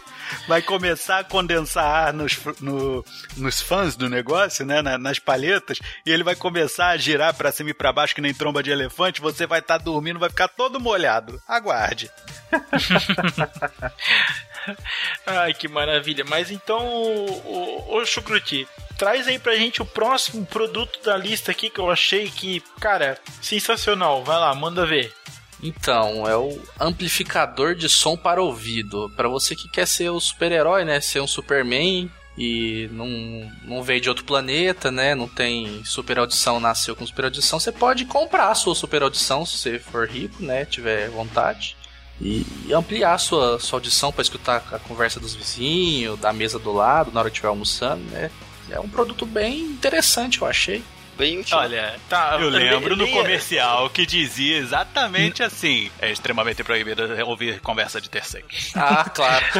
[0.48, 3.04] Vai começar a condensar ar nos, no-
[3.38, 4.82] nos fãs do negócio, né?
[4.82, 8.22] na- nas palhetas, e ele vai começar a girar pra cima e pra baixo que
[8.22, 9.22] nem tromba de elefante.
[9.22, 11.42] Você vai estar dormindo, vai ficar todo molhado.
[11.48, 12.10] Aguarde.
[15.26, 16.24] Ai, que maravilha.
[16.28, 18.68] Mas então, ô, ô Chucruti,
[18.98, 23.18] traz aí pra gente o próximo produto da lista aqui que eu achei que, cara,
[23.42, 24.24] sensacional.
[24.24, 25.14] Vai lá, manda ver.
[25.66, 29.12] Então, é o amplificador de som para ouvido.
[29.16, 31.02] Pra você que quer ser o super-herói, né?
[31.02, 32.08] Ser um Superman
[32.38, 33.08] e não,
[33.64, 35.16] não veio de outro planeta, né?
[35.16, 37.60] Não tem super audição, nasceu com super audição.
[37.60, 40.66] Você pode comprar a sua super audição se você for rico, né?
[40.66, 41.76] Tiver vontade.
[42.22, 46.60] E, e ampliar a sua, sua audição para escutar a conversa dos vizinhos, da mesa
[46.60, 48.30] do lado, na hora que estiver almoçando, né?
[48.70, 50.84] É um produto bem interessante, eu achei.
[51.18, 51.58] Bem útil.
[51.58, 52.38] Olha, tá.
[52.40, 58.10] Eu lembro no nem- comercial que dizia exatamente assim: é extremamente proibido ouvir conversa de
[58.10, 58.72] terceiros.
[58.76, 59.46] Ah, claro.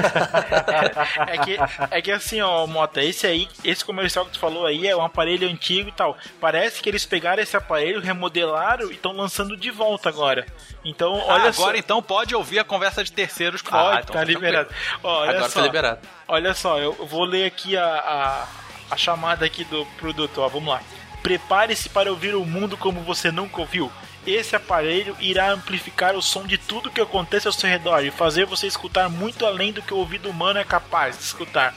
[1.28, 1.58] É que,
[1.92, 5.02] é que assim, ó, Mota, esse aí, esse comercial que tu falou aí é um
[5.04, 6.18] aparelho antigo e tal.
[6.40, 10.46] Parece que eles pegaram esse aparelho, remodelaram e estão lançando de volta agora.
[10.84, 11.64] Então, olha Ah, só.
[11.64, 13.62] agora então pode ouvir a conversa de terceiros.
[13.62, 14.70] Pode, Ah, então tá liberado.
[15.04, 16.00] Ó, olha Agora só, foi liberado.
[16.28, 18.48] Olha só, eu vou ler aqui a, a,
[18.92, 20.82] a chamada aqui do produto, ó, vamos lá.
[21.26, 23.92] Prepare-se para ouvir o mundo como você nunca ouviu.
[24.28, 28.46] Esse aparelho irá amplificar o som de tudo que acontece ao seu redor e fazer
[28.46, 31.74] você escutar muito além do que o ouvido humano é capaz de escutar.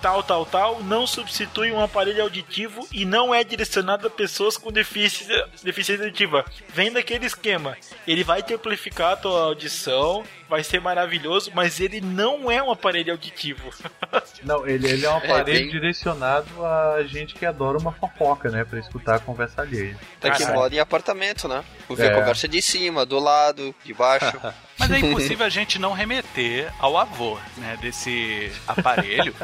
[0.00, 4.72] Tal, tal, tal, não substitui um aparelho auditivo e não é direcionado a pessoas com
[4.72, 6.42] deficiência, deficiência auditiva.
[6.70, 7.76] Vem daquele esquema.
[8.06, 12.70] Ele vai te amplificar a tua audição, vai ser maravilhoso, mas ele não é um
[12.70, 13.70] aparelho auditivo.
[14.42, 18.50] Não, ele, ele é um É, aparelho bem- direcionado a gente que adora uma fofoca,
[18.50, 18.64] né?
[18.64, 19.96] Pra escutar a conversa alheia.
[20.18, 21.62] Tá que mora em apartamento, né?
[21.88, 22.12] Ouvir É.
[22.12, 24.32] a conversa de cima, do lado, de baixo.
[24.78, 29.34] Mas é impossível a gente não remeter ao avô, né, desse aparelho,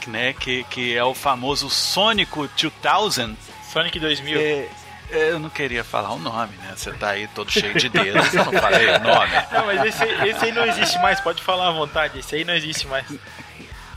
[0.00, 3.36] que, né, que, que é o famoso Sônico 2000.
[3.72, 4.38] Sonic 2000.
[4.38, 4.68] É, é,
[5.10, 6.72] eu não queria falar o nome, né?
[6.76, 9.32] Você tá aí todo cheio de dedos, eu não falei o nome.
[9.52, 12.54] Não, mas esse, esse aí não existe mais, pode falar à vontade, esse aí não
[12.54, 13.06] existe mais.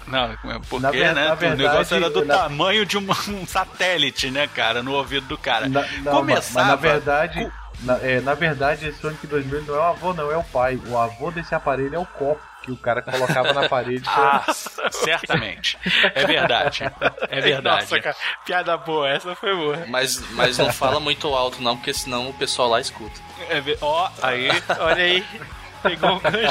[0.07, 0.35] Não,
[0.69, 1.25] porque, Na ver- né?
[1.27, 4.93] na o verdade, negócio era do na- tamanho de uma- um satélite, né, cara, no
[4.93, 5.67] ouvido do cara.
[5.67, 6.53] Na, não, Começava.
[6.59, 7.51] mas na verdade,
[7.81, 10.79] na, é, na verdade, esse Sonic 2000 não é o avô, não, é o pai.
[10.87, 14.01] O avô desse aparelho é o copo que o cara colocava na parede.
[14.01, 14.53] pra- Ah,
[14.91, 15.77] certamente.
[16.13, 16.83] É verdade.
[17.29, 17.81] É verdade.
[17.81, 18.15] Nossa, cara,
[18.45, 19.85] piada boa, essa foi boa.
[19.87, 23.19] Mas, mas não fala muito alto, não, porque senão o pessoal lá escuta.
[23.49, 24.49] É Ó, aí.
[24.79, 25.25] Olha aí.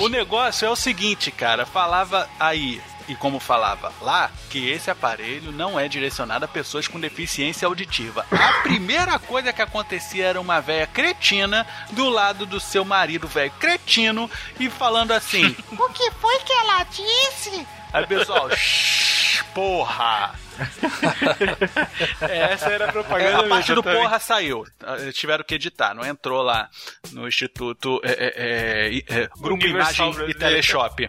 [0.00, 1.66] O negócio é o seguinte, cara.
[1.66, 6.98] Falava aí, e como falava lá, que esse aparelho não é direcionado a pessoas com
[7.00, 8.26] deficiência auditiva.
[8.30, 13.50] A primeira coisa que acontecia era uma velha cretina do lado do seu marido velho
[13.60, 17.66] cretino e falando assim: O que foi que ela disse?
[17.92, 20.34] Aí pessoal, "Shh, porra!
[22.20, 24.02] Essa era a É, propaganda a parte mesmo, do também.
[24.02, 24.64] porra saiu.
[24.98, 26.68] Eles tiveram que editar, não entrou lá
[27.12, 30.34] no Instituto é, é, é, é, Grupo Imagem e.
[30.34, 31.08] Teleshop.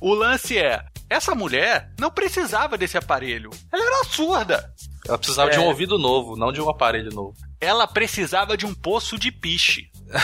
[0.00, 0.84] O lance é,
[1.14, 3.50] essa mulher não precisava desse aparelho.
[3.72, 4.72] Ela era surda.
[5.06, 5.60] Ela precisava de É.
[5.60, 7.34] um ouvido novo, não de um aparelho novo.
[7.60, 9.90] Ela precisava de um poço de piche.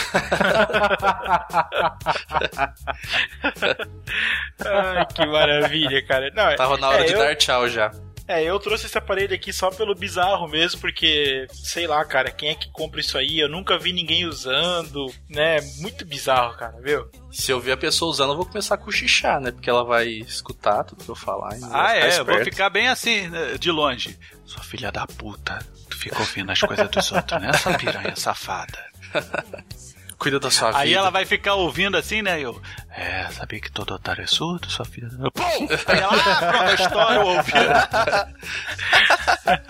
[4.65, 6.31] Ai, que maravilha, cara.
[6.35, 7.91] Não, Tava na hora é, de eu, dar tchau já.
[8.31, 12.49] É, eu trouxe esse aparelho aqui só pelo bizarro mesmo, porque, sei lá, cara, quem
[12.49, 13.39] é que compra isso aí?
[13.39, 15.59] Eu nunca vi ninguém usando, né?
[15.79, 17.09] Muito bizarro, cara, viu?
[17.31, 19.51] Se eu ver a pessoa usando, eu vou começar a cochichar, né?
[19.51, 21.57] Porque ela vai escutar tudo que eu falar.
[21.57, 24.17] e vai Ah, é, eu vou ficar bem assim, né, de longe.
[24.45, 25.59] Sua filha da puta,
[25.89, 27.49] tu fica ouvindo as coisas dos outros, né?
[27.49, 28.79] Essa piranha safada.
[30.21, 30.81] Cuida da sua vida.
[30.81, 32.39] Aí ela vai ficar ouvindo assim, né?
[32.39, 32.61] Eu,
[32.91, 35.09] é, sabia que todo otário é surdo, sua filha.
[35.33, 35.41] Pum!
[35.87, 37.51] Aí ela, ah, pronto, a história, eu ouvi.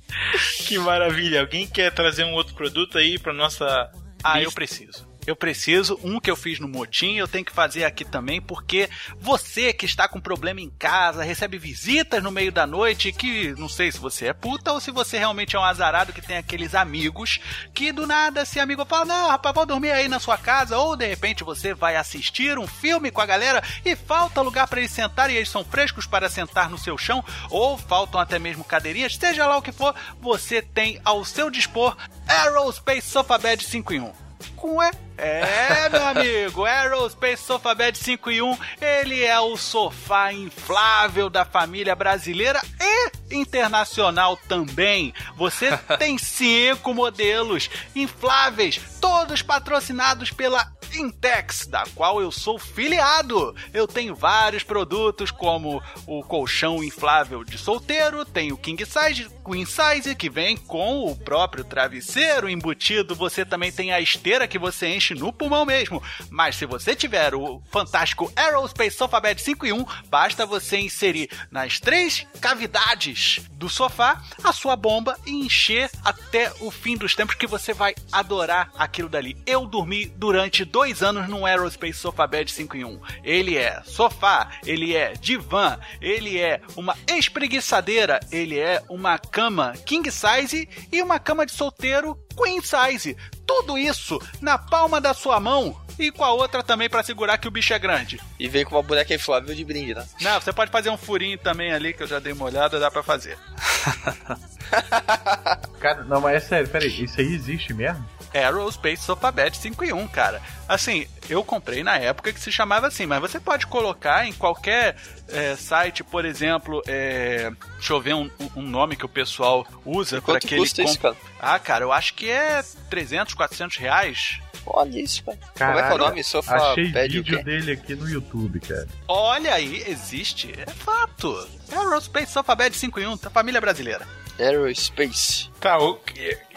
[0.66, 1.40] Que maravilha.
[1.40, 3.90] Alguém quer trazer um outro produto aí pra nossa.
[4.22, 4.54] Ah, eu lista?
[4.54, 5.06] preciso.
[5.26, 8.90] Eu preciso, um que eu fiz no motim, eu tenho que fazer aqui também, porque
[9.18, 13.68] você que está com problema em casa, recebe visitas no meio da noite, que não
[13.68, 16.74] sei se você é puta ou se você realmente é um azarado que tem aqueles
[16.74, 17.40] amigos
[17.72, 20.94] que do nada esse amigo fala: Não, rapaz, vou dormir aí na sua casa, ou
[20.94, 24.92] de repente você vai assistir um filme com a galera e falta lugar para eles
[24.92, 29.16] sentarem e eles são frescos para sentar no seu chão, ou faltam até mesmo cadeirinhas,
[29.16, 31.96] seja lá o que for, você tem ao seu dispor
[32.28, 34.24] Aerospace Sofa Bed 5 em 1.
[34.64, 34.90] Com é?
[35.18, 41.44] É, meu amigo, Aerospace Sofa Bed 5 em 1, ele é o sofá inflável da
[41.44, 45.12] família brasileira e internacional também.
[45.36, 53.54] Você tem cinco modelos infláveis, todos patrocinados pela Intex, da qual eu sou filiado.
[53.72, 59.66] Eu tenho vários produtos como o colchão inflável de solteiro, tem o King Size, Queen
[59.66, 63.14] Size, que vem com o próprio travesseiro embutido.
[63.14, 66.00] Você também tem a esteira que você enche no pulmão mesmo.
[66.30, 71.28] Mas se você tiver o fantástico Aerospace Sofa Bed 5 em 1, basta você inserir
[71.50, 77.34] nas três cavidades do sofá a sua bomba e encher até o fim dos tempos
[77.34, 79.36] que você vai adorar aquilo dali.
[79.44, 83.00] Eu dormi durante dois anos num Aerospace Sofa Bed 5 em 1.
[83.24, 90.08] Ele é sofá, ele é divã, ele é uma espreguiçadeira, ele é uma cama king
[90.12, 93.16] size e uma cama de solteiro queen size.
[93.46, 97.48] Tudo isso na palma da sua mão e com a outra também pra segurar que
[97.48, 98.20] o bicho é grande.
[98.38, 100.06] E vem com uma boneca inflável de brinde, né?
[100.20, 102.90] Não, você pode fazer um furinho também ali que eu já dei uma olhada, dá
[102.90, 103.38] pra fazer.
[105.80, 108.04] Cara, não, mas é sério, peraí, isso aí existe mesmo?
[108.32, 110.42] Aerospace Sofa Bed 5 em 1, cara.
[110.68, 114.96] Assim, eu comprei na época que se chamava assim, mas você pode colocar em qualquer
[115.28, 120.20] é, site, por exemplo, é, deixa eu ver um, um nome que o pessoal usa
[120.20, 121.34] para Quanto que ele custa isso, compre- cara?
[121.54, 124.40] Ah, cara, eu acho que é 300, 400 reais.
[124.66, 125.38] Olha isso, cara.
[125.56, 126.24] Como é que é o nome?
[126.24, 128.88] Sofá Achei vídeo dele aqui no YouTube, cara.
[129.06, 131.48] Olha aí, existe, é fato.
[131.72, 134.06] Aerospace Sofa Bed 5 em 1, da família brasileira.
[134.38, 135.50] Aerospace.
[135.60, 135.98] Tá, o,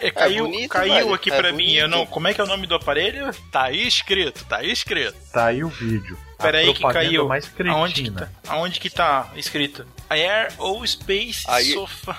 [0.00, 1.74] é, caiu, bonito, caiu velho, aqui é pra mim.
[1.74, 2.10] Eu não, bonito.
[2.10, 3.32] como é que é o nome do aparelho?
[3.52, 5.16] Tá aí escrito, tá aí escrito.
[5.32, 6.18] Tá aí o vídeo.
[6.38, 7.28] A Peraí que caiu.
[7.28, 7.76] mais cretina.
[7.76, 8.28] Aonde que, tá?
[8.46, 9.86] Aonde que tá escrito?
[10.10, 12.16] Air ou Space Aí- Sofa.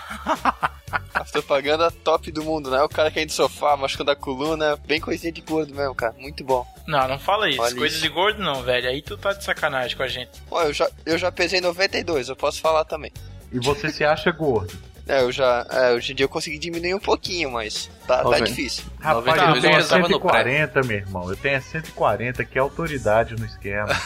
[1.13, 2.81] A propaganda top do mundo, né?
[2.81, 4.75] O cara caindo de sofá, machucando a coluna.
[4.87, 6.15] Bem coisinha de gordo mesmo, cara.
[6.17, 6.65] Muito bom.
[6.87, 7.61] Não, não fala isso.
[7.61, 8.03] Olha Coisa isso.
[8.03, 8.89] de gordo não, velho.
[8.89, 10.31] Aí tu tá de sacanagem com a gente.
[10.49, 13.11] Pô, eu já, eu já pesei 92, eu posso falar também.
[13.51, 14.77] E você se acha gordo.
[15.09, 15.65] É, eu já.
[15.71, 18.83] É, hoje em dia eu consegui diminuir um pouquinho, mas tá, tá difícil.
[18.99, 21.29] Rapaz, 92 eu tenho eu tava no 140, meu irmão.
[21.29, 23.89] Eu tenho a 140, que é autoridade no esquema.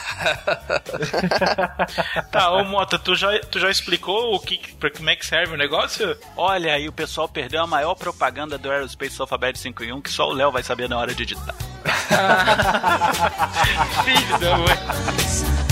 [2.31, 5.53] Tá, ô Mota, tu já, tu já explicou o que, pra como é que serve
[5.53, 6.17] o negócio?
[6.37, 10.09] Olha aí, o pessoal perdeu a maior propaganda do Aerospace Bed 5 em 1 que
[10.09, 11.53] só o Léo vai saber na hora de editar.
[14.05, 15.62] Filho da mãe.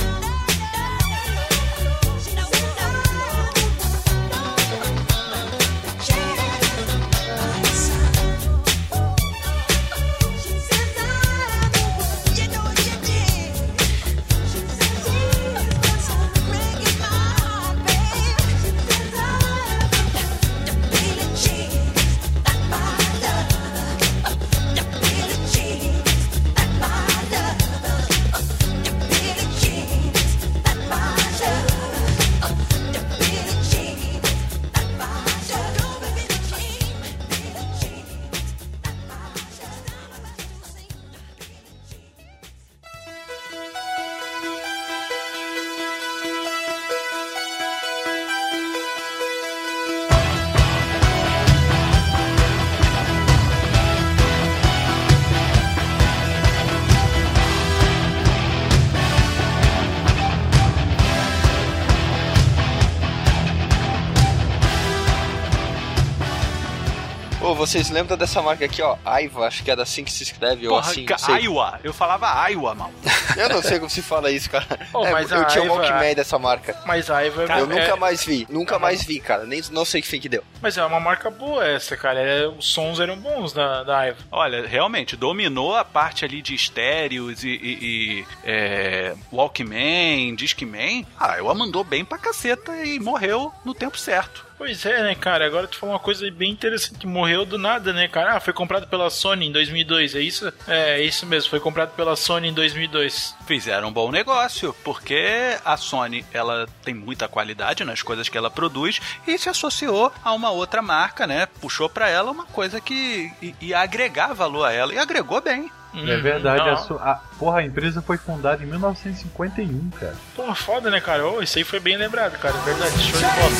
[67.68, 68.98] Vocês lembram dessa marca aqui, ó?
[69.06, 71.36] Aiva, acho que era assim que se escreve, ou Porra, assim, não sei.
[71.46, 71.80] Iowa.
[71.84, 72.92] Eu falava Iowa, mal.
[73.38, 74.66] Eu não sei como se fala isso, cara.
[74.94, 76.76] Ô, É, mas eu a tinha um Aiva- Walkman dessa marca.
[76.86, 79.46] Mas a Aiva é, eu nunca é- mais vi, nunca mais vi, cara.
[79.46, 80.44] Nem, não sei que fim que deu.
[80.62, 82.20] Mas é uma marca boa essa, cara.
[82.20, 84.18] É, os sons eram bons da, da Aiva.
[84.32, 91.06] Olha, realmente, dominou a parte ali de estéreos e, e- e, é, Walkman, Discman.
[91.20, 94.46] Ah, ela mandou bem pra caceta e morreu no tempo certo.
[94.62, 95.44] Pois é, né, cara?
[95.44, 97.00] Agora tu falou uma coisa bem interessante.
[97.00, 98.38] que Morreu do nada, né, cara?
[98.38, 100.54] Ah, foi comprado pela Sony em 2002, é isso?
[100.68, 101.50] É, é isso mesmo.
[101.50, 103.36] Foi comprado pela Sony em 2002.
[103.48, 108.52] Fizeram um bom negócio, porque a Sony ela tem muita qualidade nas coisas que ela
[108.52, 111.48] produz e se associou a uma outra marca, né?
[111.60, 115.72] Puxou pra ela uma coisa que ia agregar valor a ela e agregou bem.
[115.94, 116.74] É verdade, não.
[116.74, 120.16] a, su- a- porra, a empresa foi fundada em 1951, cara.
[120.36, 121.28] Pô, foda, né, cara?
[121.28, 122.56] Ô, isso aí foi bem lembrado, cara.
[122.56, 122.98] É verdade.
[123.00, 123.52] Show de bola.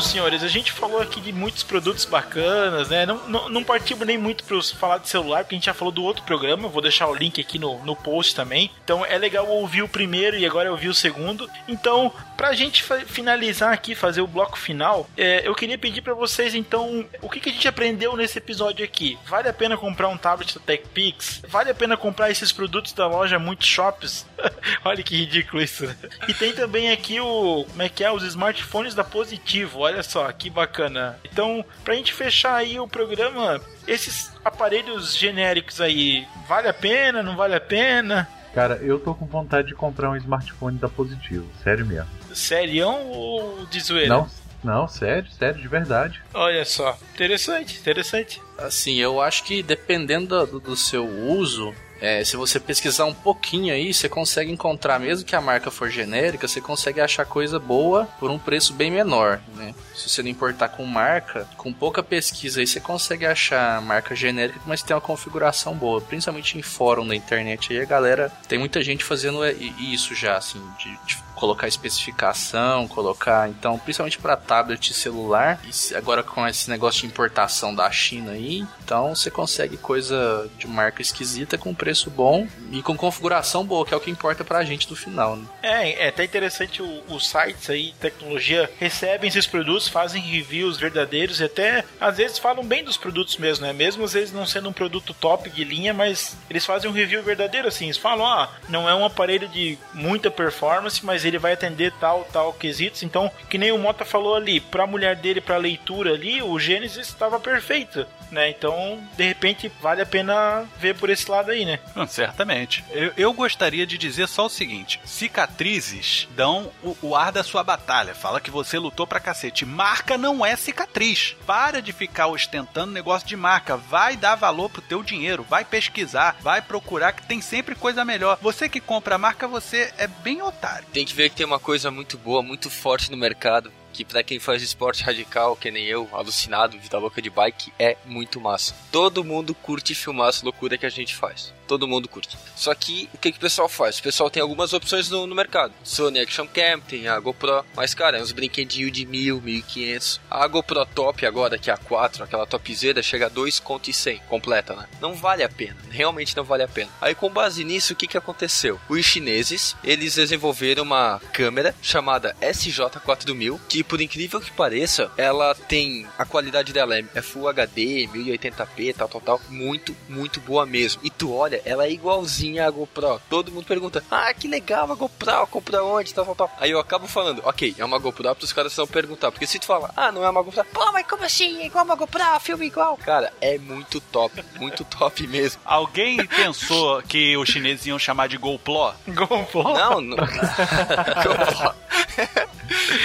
[0.00, 3.04] Bom, Bom, senhores, a gente falou aqui de muitos produtos bacanas, né?
[3.04, 5.92] Não, não, não partimos nem muito para falar de celular, porque a gente já falou
[5.92, 6.68] do outro programa.
[6.68, 8.70] Vou deixar o link aqui no, no post também.
[8.82, 11.48] Então é legal ouvir o primeiro e agora ouvir o segundo.
[11.68, 16.14] Então, pra gente fa- finalizar aqui, fazer o bloco final, é, eu queria pedir pra
[16.14, 19.18] vocês, então, o que, que a gente aprendeu nesse episódio aqui?
[19.26, 21.42] Vale a pena comprar um tablet da TechPix?
[21.48, 24.24] Vale a pena comprar esses produtos da loja Multishops?
[24.82, 25.84] Olha que ridículo isso.
[26.26, 27.66] E tem também aqui o.
[27.68, 28.10] Como é que é?
[28.10, 29.89] Os smartphones da Positivo.
[29.90, 31.18] Olha só, que bacana.
[31.24, 37.24] Então, pra gente fechar aí o programa, esses aparelhos genéricos aí, vale a pena?
[37.24, 38.28] Não vale a pena?
[38.54, 42.08] Cara, eu tô com vontade de comprar um smartphone da Positivo, sério mesmo.
[42.32, 44.08] Serião ou de zoeira?
[44.08, 44.28] Não,
[44.62, 46.22] não, sério, sério, de verdade.
[46.32, 46.96] Olha só.
[47.12, 48.40] Interessante, interessante.
[48.58, 53.74] Assim, eu acho que dependendo do, do seu uso, é, se você pesquisar um pouquinho
[53.74, 58.06] aí, você consegue encontrar, mesmo que a marca for genérica, você consegue achar coisa boa
[58.18, 59.74] por um preço bem menor, né?
[59.94, 64.60] Se você não importar com marca, com pouca pesquisa aí, você consegue achar marca genérica,
[64.66, 68.82] mas tem uma configuração boa, principalmente em fórum da internet aí, a galera, tem muita
[68.82, 74.90] gente fazendo é, isso já, assim, de, de colocar especificação, colocar, então, principalmente para tablet
[74.90, 79.78] e celular, e agora com esse negócio de importação da China aí, então você consegue
[79.78, 84.10] coisa de marca esquisita com preço bom e com configuração boa, que é o que
[84.10, 85.46] importa pra gente no final, né?
[85.62, 91.44] É, é até interessante os sites aí, tecnologia, recebem esses produtos, fazem reviews verdadeiros e
[91.44, 93.72] até às vezes falam bem dos produtos mesmo, né?
[93.72, 97.22] Mesmo às vezes não sendo um produto top de linha, mas eles fazem um review
[97.22, 97.86] verdadeiro assim.
[97.86, 102.24] Eles falam, ah, não é um aparelho de muita performance, mas ele vai atender tal,
[102.32, 103.02] tal quesitos.
[103.02, 107.08] Então, que nem o Mota falou ali, pra mulher dele, pra leitura ali, o Gênesis
[107.08, 108.50] estava perfeito, né?
[108.50, 111.78] Então, de repente, vale a pena ver por esse lado aí, né?
[111.96, 112.84] Hum, certamente.
[112.90, 117.62] Eu, eu gostaria de dizer só o seguinte: cicatrizes dão o, o ar da sua
[117.62, 118.14] batalha.
[118.14, 119.64] Fala que você lutou pra cacete.
[119.64, 121.36] Marca não é cicatriz.
[121.46, 123.76] Para de ficar ostentando negócio de marca.
[123.76, 125.46] Vai dar valor pro teu dinheiro.
[125.48, 126.36] Vai pesquisar.
[126.40, 128.38] Vai procurar que tem sempre coisa melhor.
[128.40, 130.86] Você que compra a marca, você é bem otário.
[130.92, 133.70] Tem que ver que tem uma coisa muito boa, muito forte no mercado.
[133.92, 137.96] Que pra quem faz esporte radical, que nem eu, alucinado, vida louca de bike, é
[138.06, 138.74] muito massa.
[138.90, 141.52] Todo mundo curte filmar essa loucura que a gente faz.
[141.70, 142.36] Todo mundo curte.
[142.56, 144.00] Só que o que, que o pessoal faz?
[144.00, 145.72] O pessoal tem algumas opções no, no mercado.
[145.84, 147.64] Sony Action Cam, tem a GoPro.
[147.76, 150.20] Mas, cara, é uns brinquedinhos de mil, mil e quinhentos.
[150.28, 153.92] A GoPro Top agora, que é a 4, aquela topzera, chega a 2 conto e
[153.92, 154.88] 100, completa, né?
[155.00, 155.76] Não vale a pena.
[155.90, 156.90] Realmente não vale a pena.
[157.00, 158.80] Aí, com base nisso, o que, que aconteceu?
[158.88, 166.04] Os chineses, eles desenvolveram uma câmera chamada SJ4000, que por incrível que pareça, ela tem
[166.18, 171.00] a qualidade dela é, é Full HD, 1080p, tal, tal, tal, muito, muito boa mesmo.
[171.04, 173.20] E tu olha, ela é igualzinha à GoPro.
[173.28, 176.52] Todo mundo pergunta: "Ah, que legal a GoPro, compra onde?" tal, tal, tal.
[176.58, 179.58] Aí eu acabo falando: "OK, é uma GoPro para os caras não perguntar, porque se
[179.58, 180.64] tu fala: "Ah, não é uma GoPro".
[180.72, 181.62] Pô, mas como assim?
[181.62, 182.96] É igual uma GoPro, filme igual.
[182.98, 185.60] Cara, é muito top, muito top mesmo.
[185.64, 188.94] Alguém pensou que os chineses iam chamar de GoPro?
[189.08, 189.62] GoPro?
[189.74, 190.16] Não, não.
[191.22, 191.74] GoPro.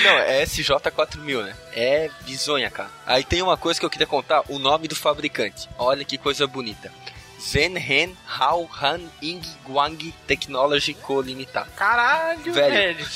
[0.03, 1.55] Não, é SJ4000, né?
[1.73, 2.89] É bizonha, cara.
[3.05, 5.67] Aí tem uma coisa que eu queria contar, o nome do fabricante.
[5.77, 6.91] Olha que coisa bonita.
[7.39, 11.21] Zenhen Hao Han Ing Guang Technology Co.
[11.21, 11.67] Limitada.
[11.75, 12.53] Caralho, Velho.
[12.97, 13.07] velho.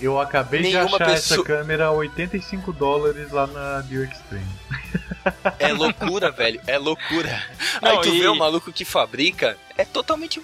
[0.00, 4.46] Eu acabei de Nenhuma achar essa pessoa- câmera a 85 dólares lá na Dio Extreme.
[5.58, 6.58] É loucura, velho.
[6.66, 7.42] É loucura.
[7.82, 10.40] Não, Aí tu e- vê o maluco que fabrica, é totalmente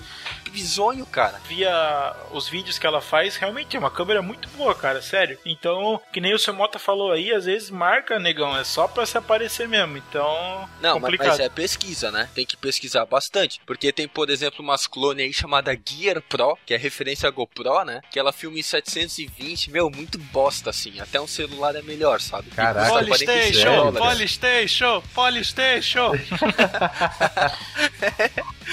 [0.54, 1.40] bizonho, cara.
[1.48, 5.36] Via os vídeos que ela faz, realmente é uma câmera muito boa, cara, sério.
[5.44, 9.04] Então, que nem o seu Mota falou aí, às vezes marca, negão, é só pra
[9.04, 9.98] se aparecer mesmo.
[9.98, 11.28] Então, Não, mas, complicado.
[11.28, 12.28] mas é pesquisa, né?
[12.34, 13.60] Tem que pesquisar bastante.
[13.66, 17.84] Porque tem, por exemplo, umas clones aí chamada Gear Pro, que é referência à GoPro,
[17.84, 18.00] né?
[18.10, 21.00] Que ela filma em 720, meu, muito bosta, assim.
[21.00, 22.50] Até um celular é melhor, sabe?
[22.50, 22.90] Caraca.
[22.90, 25.02] custa 46 Polystation.
[25.14, 26.12] Polystation, Polystation.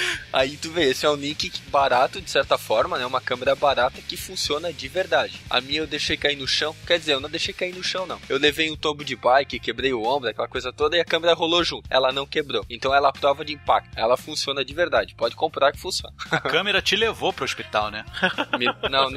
[0.32, 3.06] Aí tu vê, esse é um nick barato, de certa forma, né?
[3.06, 5.40] Uma câmera barata que funciona de verdade.
[5.48, 6.76] A minha eu deixei cair no chão.
[6.86, 8.20] Quer dizer, eu não deixei cair no chão, não.
[8.28, 11.32] Eu levei um tombo de bike, quebrei o ombro, aquela coisa toda, e a câmera
[11.32, 11.88] rolou junto.
[11.88, 12.64] Ela não quebrou.
[12.68, 13.90] Então ela é prova de impacto.
[13.96, 15.14] Ela funciona de verdade.
[15.14, 16.14] Pode comprar que funciona.
[16.30, 18.04] A câmera te levou pro hospital, né?
[18.90, 19.10] Não.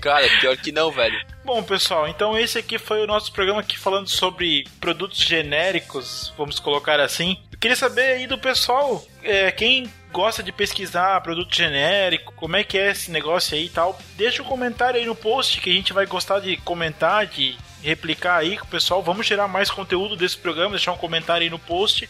[0.00, 1.20] Cara, pior que não, velho.
[1.44, 6.58] Bom, pessoal, então esse aqui foi o nosso programa aqui falando sobre produtos genéricos, vamos
[6.58, 7.36] colocar assim.
[7.52, 12.62] Eu queria saber aí do pessoal, é, quem gosta de pesquisar produto genérico, como é
[12.62, 13.98] que é esse negócio aí e tal.
[14.16, 18.36] Deixa um comentário aí no post que a gente vai gostar de comentar, de replicar
[18.36, 19.02] aí com o pessoal.
[19.02, 22.08] Vamos gerar mais conteúdo desse programa, deixar um comentário aí no post.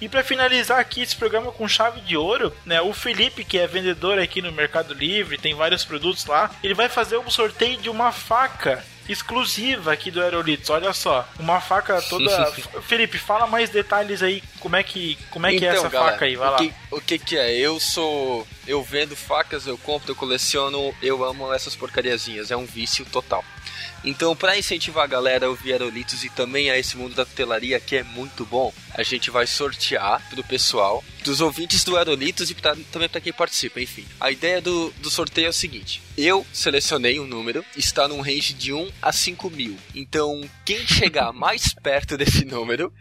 [0.00, 2.80] E para finalizar aqui esse programa com chave de ouro, né?
[2.80, 6.88] O Felipe, que é vendedor aqui no Mercado Livre, tem vários produtos lá, ele vai
[6.88, 10.68] fazer um sorteio de uma faca exclusiva aqui do Aerolitos.
[10.70, 12.52] Olha só, uma faca toda.
[12.82, 14.42] Felipe, fala mais detalhes aí.
[14.60, 16.36] Como é que, como é, que é Então, essa galera, faca aí?
[16.36, 16.58] Vai o lá.
[16.58, 17.54] que, o que que é?
[17.54, 18.46] Eu sou...
[18.66, 22.50] Eu vendo facas, eu compro, eu coleciono, eu amo essas porcariazinhas.
[22.50, 23.44] É um vício total.
[24.04, 27.80] Então, pra incentivar a galera a ouvir Aerolitos e também a esse mundo da tutelaria,
[27.80, 32.54] que é muito bom, a gente vai sortear pro pessoal, dos ouvintes do Aerolitos e
[32.54, 34.06] pra- também pra quem participa, enfim.
[34.20, 38.54] A ideia do, do sorteio é o seguinte: eu selecionei um número, está num range
[38.54, 39.76] de 1 a 5 mil.
[39.94, 42.92] Então, quem chegar mais perto desse número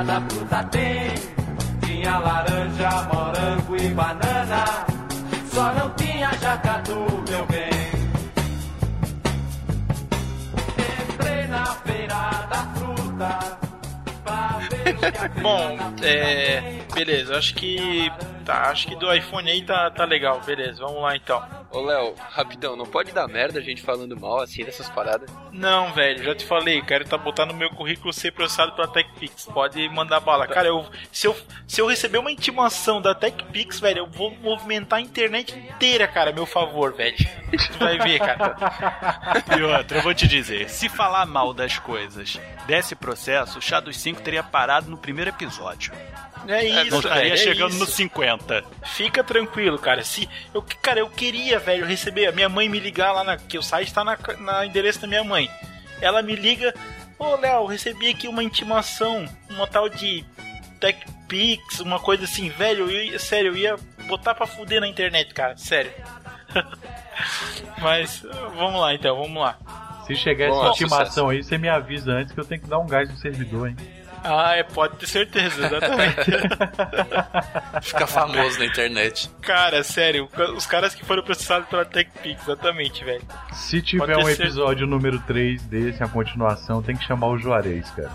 [0.00, 1.14] A feira da fruta tem.
[1.84, 4.64] Tinha laranja, morango e banana,
[5.52, 6.94] só não tinha jacatu,
[7.28, 7.70] meu bem.
[11.08, 13.60] Entrei na feira da fruta
[15.42, 16.80] Bom, é.
[16.94, 18.10] Beleza, acho que.
[18.44, 20.40] Tá, acho que do iPhone aí tá, tá legal.
[20.44, 21.59] Beleza, vamos lá então.
[21.72, 25.30] Ô, Léo, rapidão, não pode dar merda a gente falando mal assim dessas paradas.
[25.52, 29.44] Não, velho, já te falei, quero tá botar no meu currículo ser processado pela TechPix.
[29.46, 30.48] Pode mandar bala.
[30.48, 31.36] Cara, eu, se, eu,
[31.68, 36.30] se eu receber uma intimação da TechPix, velho, eu vou movimentar a internet inteira, cara,
[36.30, 37.16] a meu favor, velho.
[37.16, 38.56] Tu vai ver, cara.
[39.56, 43.80] E outra, eu vou te dizer, se falar mal das coisas desse processo, o Chá
[43.80, 45.92] dos 5 teria parado no primeiro episódio.
[46.48, 47.12] É isso, Não velho.
[47.12, 47.78] estaria É chegando isso.
[47.80, 48.64] no 50.
[48.84, 50.02] Fica tranquilo, cara.
[50.02, 53.58] Se eu, cara, eu queria, velho, receber a minha mãe me ligar lá na que
[53.58, 55.50] o site tá na, na endereço da minha mãe.
[56.00, 56.74] Ela me liga,
[57.18, 60.24] ô Léo, recebi aqui uma intimação, uma tal de
[60.80, 63.76] TechPix, uma coisa assim, velho, eu sério, eu ia
[64.08, 65.92] botar pra fuder na internet, cara, sério.
[67.78, 68.22] Mas
[68.56, 69.58] vamos lá então, vamos lá.
[70.06, 72.78] Se chegar essa Bom, intimação aí, você me avisa antes que eu tenho que dar
[72.78, 73.76] um gás no servidor, hein?
[74.22, 76.30] Ah, é, pode ter certeza, exatamente.
[77.82, 79.30] Fica famoso na internet.
[79.40, 83.22] cara, sério, os caras que foram processados pela TechPix, exatamente, velho.
[83.52, 84.42] Se tiver Pode ter um certeza.
[84.48, 88.10] episódio número 3 desse, a continuação, tem que chamar o Juarez, cara.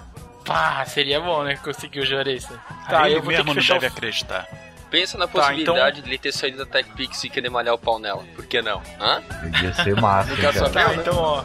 [0.45, 1.55] Pá, seria bom, né?
[1.57, 2.47] Conseguir o Juarez.
[2.49, 2.57] né?
[2.87, 4.47] Tá, eu ele vou ter mesmo que não deve o acreditar.
[4.91, 7.97] Pensa na Tá, possibilidade de ele ter saído da TechPix e querer malhar o pau
[7.97, 8.23] nela.
[8.35, 8.79] Por que não?
[9.01, 9.21] Hã?
[9.63, 10.69] Ia ser massa, Nunca.
[10.69, 11.43] Tá, então, ó.